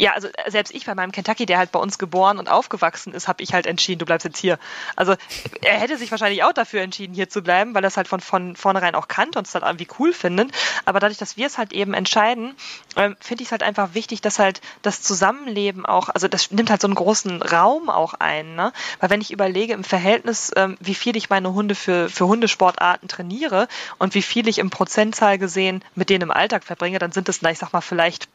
[0.02, 3.14] ja, also äh, selbst ich bei meinem Kentucky, der halt bei uns geboren und aufgewachsen
[3.14, 4.58] ist, habe ich halt entschieden, du bleibst jetzt hier.
[4.96, 5.14] Also
[5.62, 8.20] er hätte sich wahrscheinlich auch dafür entschieden, hier zu bleiben, weil er es halt von,
[8.20, 10.50] von vornherein auch kannte und es halt irgendwie cool findet.
[10.86, 12.56] Aber dadurch, dass wir es halt eben entscheiden,
[12.96, 16.72] ähm, finde ich es halt einfach wichtig, dass halt das Zusammenleben auch, also das nimmt
[16.72, 18.56] halt so einen großen Raum auch ein.
[18.56, 18.74] Ne?
[19.00, 23.08] Weil wenn ich überlege im Verhältnis, ähm, wie viel ich meine Hunde für, für Hundesportarten
[23.08, 23.68] trainiere
[24.00, 27.44] und wie viel ich im Prozentzahl gesehen mit denen im Alltag verbringe, dann sind es,
[27.44, 28.28] ich sag mal, vielleicht,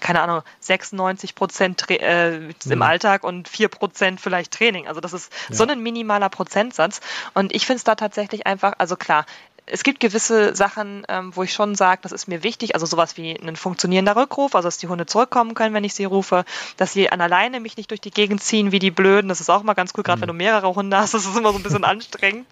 [0.00, 2.82] keine Ahnung, sechs, neun 99 Prozent äh, im mhm.
[2.82, 4.86] Alltag und 4 Prozent vielleicht Training.
[4.86, 5.56] Also das ist ja.
[5.56, 7.00] so ein minimaler Prozentsatz.
[7.34, 9.26] Und ich finde es da tatsächlich einfach, also klar,
[9.70, 13.16] es gibt gewisse Sachen, ähm, wo ich schon sage, das ist mir wichtig, also sowas
[13.16, 16.44] wie ein funktionierender Rückruf, also dass die Hunde zurückkommen können, wenn ich sie rufe,
[16.76, 19.50] dass sie an alleine mich nicht durch die Gegend ziehen wie die Blöden, das ist
[19.50, 20.22] auch mal ganz cool, gerade mhm.
[20.22, 22.46] wenn du mehrere Hunde hast, das ist immer so ein bisschen anstrengend,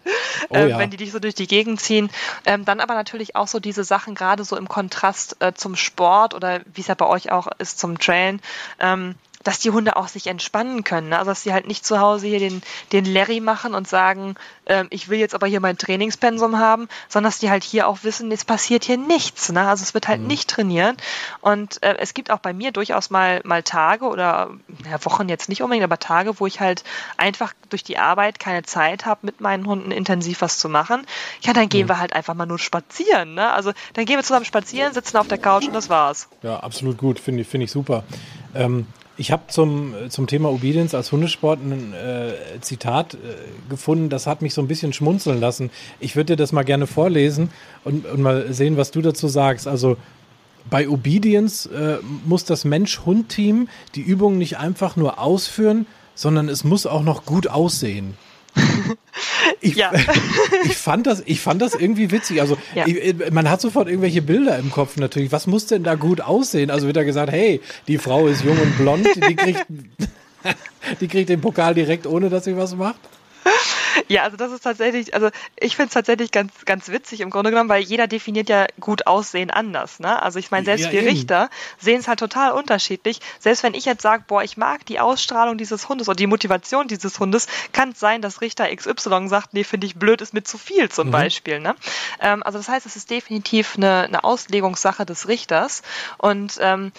[0.48, 0.78] oh, äh, ja.
[0.78, 2.10] wenn die dich so durch die Gegend ziehen.
[2.44, 6.34] Ähm, dann aber natürlich auch so diese Sachen, gerade so im Kontrast äh, zum Sport
[6.34, 8.40] oder wie es ja bei euch auch ist, zum Trailen,
[8.78, 9.14] ähm,
[9.48, 11.08] dass die Hunde auch sich entspannen können.
[11.08, 11.18] Ne?
[11.18, 12.60] Also dass sie halt nicht zu Hause hier den,
[12.92, 14.34] den Larry machen und sagen,
[14.66, 18.00] ähm, ich will jetzt aber hier mein Trainingspensum haben, sondern dass die halt hier auch
[18.02, 19.50] wissen, es passiert hier nichts.
[19.50, 19.66] Ne?
[19.66, 20.26] Also es wird halt mhm.
[20.26, 21.00] nicht trainiert.
[21.40, 24.50] Und äh, es gibt auch bei mir durchaus mal, mal Tage oder
[24.84, 26.84] ja, Wochen jetzt nicht unbedingt, aber Tage, wo ich halt
[27.16, 31.06] einfach durch die Arbeit keine Zeit habe, mit meinen Hunden intensiv was zu machen.
[31.40, 31.88] Ja, dann gehen mhm.
[31.88, 33.32] wir halt einfach mal nur spazieren.
[33.32, 33.50] Ne?
[33.50, 36.28] Also dann gehen wir zusammen spazieren, sitzen auf der Couch und das war's.
[36.42, 37.18] Ja, absolut gut.
[37.18, 38.04] Finde ich, find ich super.
[38.54, 38.86] Ähm,
[39.18, 43.18] ich habe zum, zum Thema Obedience als Hundesport ein äh, Zitat äh,
[43.68, 45.70] gefunden, das hat mich so ein bisschen schmunzeln lassen.
[45.98, 47.50] Ich würde dir das mal gerne vorlesen
[47.84, 49.66] und, und mal sehen, was du dazu sagst.
[49.66, 49.96] Also
[50.70, 56.86] bei Obedience äh, muss das Mensch-Hund-Team die Übung nicht einfach nur ausführen, sondern es muss
[56.86, 58.14] auch noch gut aussehen.
[59.60, 59.92] Ich, ja.
[60.64, 62.40] ich, fand das, ich fand das irgendwie witzig.
[62.40, 62.86] Also ja.
[62.86, 65.32] ich, man hat sofort irgendwelche Bilder im Kopf natürlich.
[65.32, 66.70] Was muss denn da gut aussehen?
[66.70, 69.66] Also wird da gesagt, hey, die Frau ist jung und blond, die kriegt,
[71.00, 73.00] die kriegt den Pokal direkt, ohne dass sie was macht.
[74.08, 77.50] Ja, also das ist tatsächlich, also ich finde es tatsächlich ganz, ganz witzig im Grunde
[77.50, 80.00] genommen, weil jeder definiert ja gut Aussehen anders.
[80.00, 80.22] Ne?
[80.22, 81.10] Also ich meine, selbst ja, wir eben.
[81.10, 83.20] Richter sehen es halt total unterschiedlich.
[83.38, 86.88] Selbst wenn ich jetzt sage, boah, ich mag die Ausstrahlung dieses Hundes oder die Motivation
[86.88, 90.44] dieses Hundes, kann es sein, dass Richter XY sagt, nee, finde ich blöd, ist mir
[90.44, 91.12] zu viel zum mhm.
[91.12, 91.60] Beispiel.
[91.60, 91.74] Ne?
[92.20, 95.82] Ähm, also das heißt, es ist definitiv eine, eine Auslegungssache des Richters.
[96.18, 96.92] Und ähm,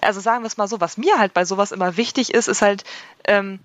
[0.00, 2.62] also sagen wir es mal so, was mir halt bei sowas immer wichtig ist, ist
[2.62, 2.84] halt,
[3.24, 3.60] ähm,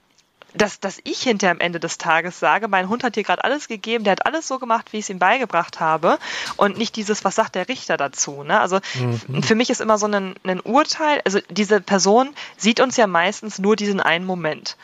[0.58, 3.68] dass, dass ich hinter am Ende des Tages sage, mein Hund hat dir gerade alles
[3.68, 6.18] gegeben, der hat alles so gemacht, wie ich es ihm beigebracht habe
[6.58, 8.44] und nicht dieses, was sagt der Richter dazu.
[8.44, 8.60] Ne?
[8.60, 9.44] Also mhm.
[9.44, 13.60] für mich ist immer so ein, ein Urteil, also diese Person sieht uns ja meistens
[13.60, 14.78] nur diesen einen Moment.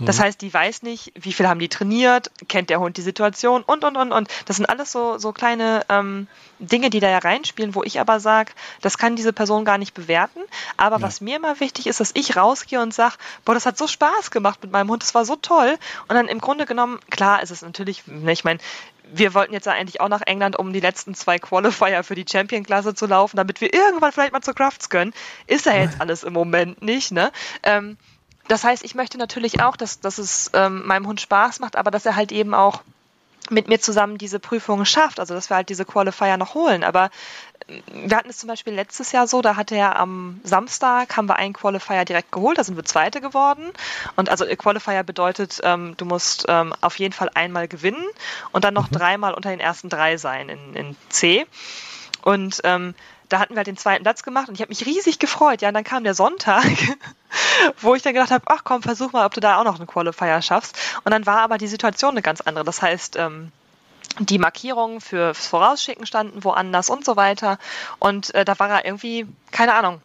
[0.00, 0.22] Das mhm.
[0.22, 3.84] heißt, die weiß nicht, wie viel haben die trainiert, kennt der Hund die Situation und,
[3.84, 4.28] und, und, und.
[4.46, 6.26] Das sind alles so, so kleine ähm,
[6.58, 9.94] Dinge, die da ja reinspielen, wo ich aber sage, das kann diese Person gar nicht
[9.94, 10.40] bewerten.
[10.76, 11.02] Aber ja.
[11.02, 14.30] was mir immer wichtig ist, dass ich rausgehe und sage, boah, das hat so Spaß
[14.30, 15.78] gemacht mit meinem Hund, das war so toll.
[16.08, 18.60] Und dann im Grunde genommen, klar ist es natürlich, ne, ich meine,
[19.12, 22.94] wir wollten jetzt eigentlich auch nach England, um die letzten zwei Qualifier für die Champion-Klasse
[22.94, 25.12] zu laufen, damit wir irgendwann vielleicht mal zu Crafts können.
[25.46, 27.32] Ist ja jetzt alles im Moment nicht, ne?
[27.62, 27.96] Ähm,
[28.50, 31.92] das heißt, ich möchte natürlich auch, dass, dass es ähm, meinem Hund Spaß macht, aber
[31.92, 32.82] dass er halt eben auch
[33.48, 36.82] mit mir zusammen diese Prüfungen schafft, also dass wir halt diese Qualifier noch holen.
[36.82, 37.10] Aber
[37.68, 41.28] ähm, wir hatten es zum Beispiel letztes Jahr so, da hatte er am Samstag, haben
[41.28, 43.70] wir einen Qualifier direkt geholt, da sind wir Zweite geworden.
[44.16, 48.04] Und also Qualifier bedeutet, ähm, du musst ähm, auf jeden Fall einmal gewinnen
[48.50, 48.96] und dann noch mhm.
[48.96, 51.46] dreimal unter den ersten drei sein in, in C.
[52.22, 52.94] Und ähm,
[53.30, 55.62] da hatten wir halt den zweiten Platz gemacht und ich habe mich riesig gefreut.
[55.62, 56.64] Ja, und dann kam der Sonntag,
[57.80, 59.86] wo ich dann gedacht habe, ach komm, versuch mal, ob du da auch noch einen
[59.86, 60.76] Qualifier schaffst.
[61.04, 62.64] Und dann war aber die Situation eine ganz andere.
[62.64, 63.52] Das heißt, ähm,
[64.18, 67.58] die Markierungen fürs Vorausschicken standen woanders und so weiter.
[67.98, 70.02] Und äh, da war er irgendwie, keine Ahnung,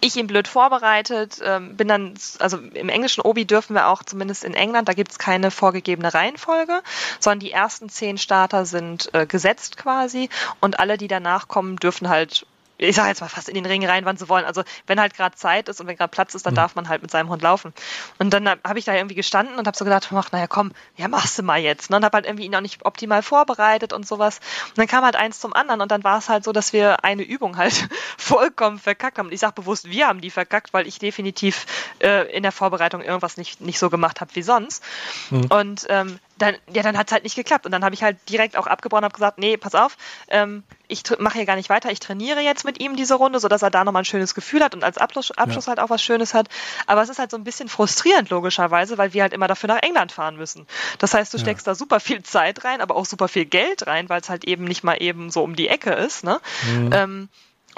[0.00, 4.44] ich ihn blöd vorbereitet, ähm, bin dann, also im englischen Obi dürfen wir auch, zumindest
[4.44, 6.82] in England, da gibt es keine vorgegebene Reihenfolge,
[7.20, 10.28] sondern die ersten zehn Starter sind äh, gesetzt quasi
[10.60, 12.46] und alle, die danach kommen, dürfen halt
[12.78, 14.44] ich sage jetzt mal fast in den Ring rein, wann sie wollen.
[14.44, 16.56] Also wenn halt gerade Zeit ist und wenn gerade Platz ist, dann mhm.
[16.56, 17.72] darf man halt mit seinem Hund laufen.
[18.18, 21.08] Und dann habe ich da irgendwie gestanden und habe so gedacht, ach, naja, komm, ja,
[21.08, 21.90] machst du mal jetzt.
[21.90, 21.96] Ne?
[21.96, 24.40] Und habe halt irgendwie ihn auch nicht optimal vorbereitet und sowas.
[24.68, 27.04] Und dann kam halt eins zum anderen und dann war es halt so, dass wir
[27.04, 29.26] eine Übung halt vollkommen verkackt haben.
[29.26, 31.66] Und ich sage bewusst, wir haben die verkackt, weil ich definitiv
[32.00, 34.84] äh, in der Vorbereitung irgendwas nicht, nicht so gemacht habe wie sonst.
[35.30, 35.46] Mhm.
[35.46, 37.66] Und ähm, dann, ja, dann hat es halt nicht geklappt.
[37.66, 39.96] Und dann habe ich halt direkt auch abgebrochen und habe gesagt, nee, pass auf,
[40.28, 43.62] ähm, ich mache hier gar nicht weiter, ich trainiere jetzt mit ihm diese Runde, sodass
[43.62, 45.70] er da nochmal ein schönes Gefühl hat und als Abschluss, Abschluss ja.
[45.70, 46.48] halt auch was Schönes hat.
[46.86, 49.82] Aber es ist halt so ein bisschen frustrierend, logischerweise, weil wir halt immer dafür nach
[49.82, 50.66] England fahren müssen.
[50.98, 51.72] Das heißt, du steckst ja.
[51.72, 54.64] da super viel Zeit rein, aber auch super viel Geld rein, weil es halt eben
[54.64, 56.24] nicht mal eben so um die Ecke ist.
[56.24, 56.40] Ne?
[56.66, 56.90] Mhm.
[56.92, 57.28] Ähm,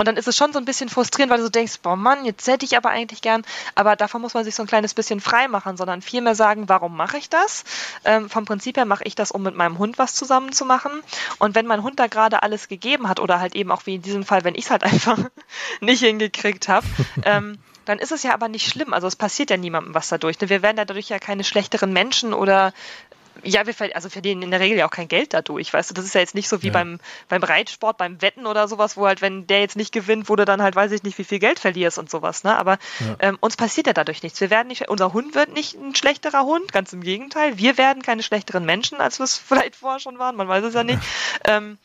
[0.00, 2.24] und dann ist es schon so ein bisschen frustrierend, weil du so denkst, boah Mann,
[2.24, 3.42] jetzt hätte ich aber eigentlich gern,
[3.74, 6.96] aber davon muss man sich so ein kleines bisschen frei machen, sondern vielmehr sagen, warum
[6.96, 7.64] mache ich das?
[8.06, 10.90] Ähm, vom Prinzip her mache ich das, um mit meinem Hund was zusammen zu machen.
[11.38, 14.00] Und wenn mein Hund da gerade alles gegeben hat oder halt eben auch wie in
[14.00, 15.18] diesem Fall, wenn ich es halt einfach
[15.82, 16.86] nicht hingekriegt habe,
[17.26, 18.94] ähm, dann ist es ja aber nicht schlimm.
[18.94, 20.40] Also es passiert ja niemandem was dadurch.
[20.40, 20.48] Ne?
[20.48, 22.72] Wir werden dadurch ja keine schlechteren Menschen oder
[23.44, 26.04] ja, wir also verdienen in der Regel ja auch kein Geld dadurch, weißt du, das
[26.04, 26.72] ist ja jetzt nicht so wie ja.
[26.72, 30.36] beim, beim Reitsport, beim Wetten oder sowas, wo halt, wenn der jetzt nicht gewinnt, wo
[30.36, 33.16] du dann halt, weiß ich nicht, wie viel Geld verlierst und sowas, ne, aber ja.
[33.20, 36.44] ähm, uns passiert ja dadurch nichts, wir werden nicht, unser Hund wird nicht ein schlechterer
[36.44, 40.18] Hund, ganz im Gegenteil, wir werden keine schlechteren Menschen, als wir es vielleicht vorher schon
[40.18, 41.00] waren, man weiß es ja nicht,
[41.44, 41.78] ähm,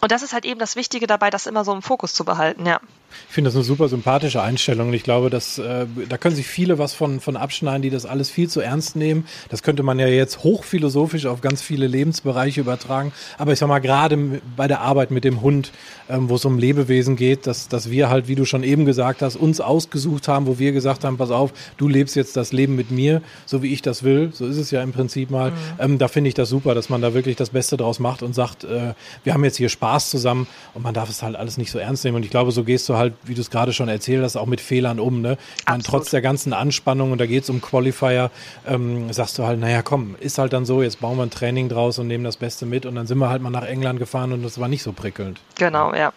[0.00, 2.66] und das ist halt eben das Wichtige dabei, das immer so im Fokus zu behalten,
[2.66, 2.80] ja.
[3.28, 4.92] Ich finde das eine super sympathische Einstellung.
[4.92, 8.30] Ich glaube, dass äh, da können sich viele was von, von abschneiden, die das alles
[8.30, 9.26] viel zu ernst nehmen.
[9.48, 13.12] Das könnte man ja jetzt hochphilosophisch auf ganz viele Lebensbereiche übertragen.
[13.38, 15.72] Aber ich sag mal, gerade bei der Arbeit mit dem Hund,
[16.08, 19.22] ähm, wo es um Lebewesen geht, dass, dass wir halt, wie du schon eben gesagt
[19.22, 22.76] hast, uns ausgesucht haben, wo wir gesagt haben, pass auf, du lebst jetzt das Leben
[22.76, 24.30] mit mir, so wie ich das will.
[24.32, 25.50] So ist es ja im Prinzip mal.
[25.50, 25.56] Mhm.
[25.78, 28.34] Ähm, da finde ich das super, dass man da wirklich das Beste draus macht und
[28.34, 28.94] sagt, äh,
[29.24, 32.04] wir haben jetzt hier Spaß zusammen und man darf es halt alles nicht so ernst
[32.04, 32.16] nehmen.
[32.16, 34.46] Und ich glaube, so gehst du halt, wie du es gerade schon erzählt hast, auch
[34.46, 35.20] mit Fehlern um.
[35.20, 35.38] Ne?
[35.58, 38.30] Ich meine, trotz der ganzen Anspannung und da geht es um Qualifier,
[38.66, 41.68] ähm, sagst du halt, naja, komm, ist halt dann so, jetzt bauen wir ein Training
[41.68, 44.32] draus und nehmen das Beste mit und dann sind wir halt mal nach England gefahren
[44.32, 45.40] und das war nicht so prickelnd.
[45.56, 46.12] Genau, ja.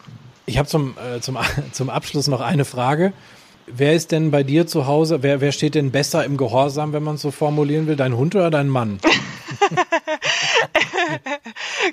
[0.46, 1.38] Ich habe zum, äh, zum,
[1.72, 3.14] zum Abschluss noch eine Frage.
[3.72, 7.04] Wer ist denn bei dir zu Hause, wer, wer steht denn besser im Gehorsam, wenn
[7.04, 7.96] man es so formulieren will?
[7.96, 9.00] Dein Hund oder dein Mann?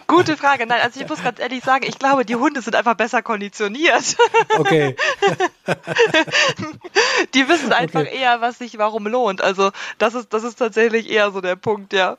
[0.07, 0.67] Gute Frage.
[0.67, 4.17] Nein, also ich muss ganz ehrlich sagen, ich glaube, die Hunde sind einfach besser konditioniert.
[4.59, 4.97] Okay.
[7.35, 8.19] die wissen einfach okay.
[8.21, 9.43] eher, was sich warum lohnt.
[9.43, 12.17] Also das ist, das ist tatsächlich eher so der Punkt, ja.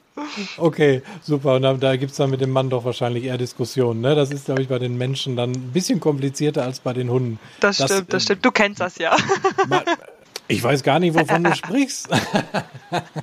[0.57, 1.55] Okay, super.
[1.55, 4.01] Und da, da gibt es dann mit dem Mann doch wahrscheinlich eher Diskussionen.
[4.01, 4.13] Ne?
[4.15, 7.39] Das ist, glaube ich, bei den Menschen dann ein bisschen komplizierter als bei den Hunden.
[7.59, 8.45] Das, das stimmt, das stimmt.
[8.45, 9.15] Du kennst das ja.
[10.49, 12.07] Ich weiß gar nicht, wovon du sprichst.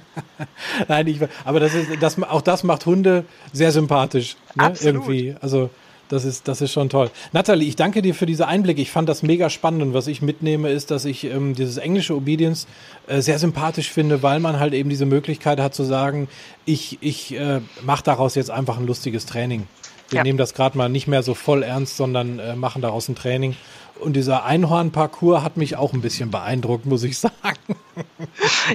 [0.89, 4.37] Nein, ich, aber das ist, das, auch das macht Hunde sehr sympathisch.
[4.55, 4.65] Ne?
[4.65, 4.95] Absolut.
[4.95, 5.35] Irgendwie.
[5.41, 5.71] Also,
[6.09, 7.11] das ist, das ist schon toll.
[7.33, 8.83] Nathalie, ich danke dir für diese Einblicke.
[8.83, 9.83] Ich fand das mega spannend.
[9.83, 12.67] Und was ich mitnehme, ist, dass ich ähm, dieses englische Obedience
[13.07, 16.29] äh, sehr sympathisch finde, weil man halt eben diese Möglichkeit hat zu sagen,
[16.67, 19.67] ich, ich äh, mache daraus jetzt einfach ein lustiges Training.
[20.11, 20.23] Wir ja.
[20.23, 23.57] nehmen das gerade mal nicht mehr so voll ernst, sondern äh, machen daraus ein Training.
[24.01, 27.77] Und dieser Einhorn-Parcours hat mich auch ein bisschen beeindruckt, muss ich sagen.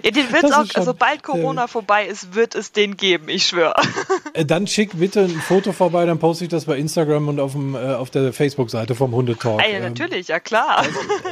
[0.04, 3.76] Ja, den wird auch, sobald Corona vorbei ist, wird es den geben, ich schwöre.
[4.34, 7.54] Äh, dann schick bitte ein Foto vorbei, dann poste ich das bei Instagram und auf,
[7.54, 9.60] dem, äh, auf der Facebook-Seite vom Hundetalk.
[9.68, 10.86] Ja, natürlich, ja klar.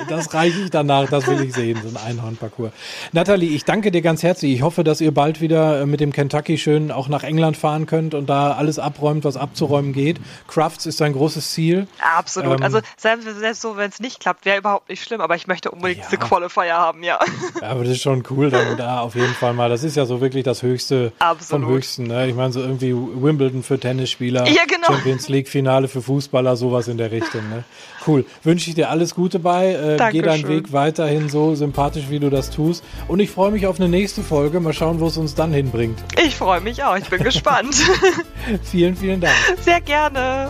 [0.09, 2.71] Das, das reiche ich danach, das will ich sehen, so ein Einhorn-Parcours.
[3.11, 4.53] Nathalie, ich danke dir ganz herzlich.
[4.53, 7.85] Ich hoffe, dass ihr bald wieder äh, mit dem Kentucky schön auch nach England fahren
[7.85, 10.19] könnt und da alles abräumt, was abzuräumen geht.
[10.47, 11.88] Crafts ist ein großes Ziel.
[11.99, 12.59] Absolut.
[12.59, 15.45] Ähm, also selbst, selbst so, wenn es nicht klappt, wäre überhaupt nicht schlimm, aber ich
[15.45, 16.05] möchte unbedingt ja.
[16.09, 17.19] diese Qualifier haben, ja.
[17.61, 19.69] Ja, aber das ist schon cool, dann da auf jeden Fall mal.
[19.69, 21.65] Das ist ja so wirklich das Höchste Absolut.
[21.65, 22.03] vom Höchsten.
[22.07, 22.28] Ne?
[22.28, 24.88] Ich meine, so irgendwie Wimbledon für Tennisspieler, ja, genau.
[24.88, 27.47] Champions League Finale für Fußballer, sowas in der Richtung.
[27.49, 27.63] Ne?
[28.07, 28.25] Cool.
[28.43, 29.73] Wünsche ich dir alles Gute bei.
[29.73, 32.84] Äh, geh deinen Weg weiterhin so sympathisch, wie du das tust.
[33.07, 34.59] Und ich freue mich auf eine nächste Folge.
[34.59, 35.99] Mal schauen, wo es uns dann hinbringt.
[36.25, 36.97] Ich freue mich auch.
[36.97, 37.75] Ich bin gespannt.
[38.63, 39.36] vielen, vielen Dank.
[39.61, 40.49] Sehr gerne.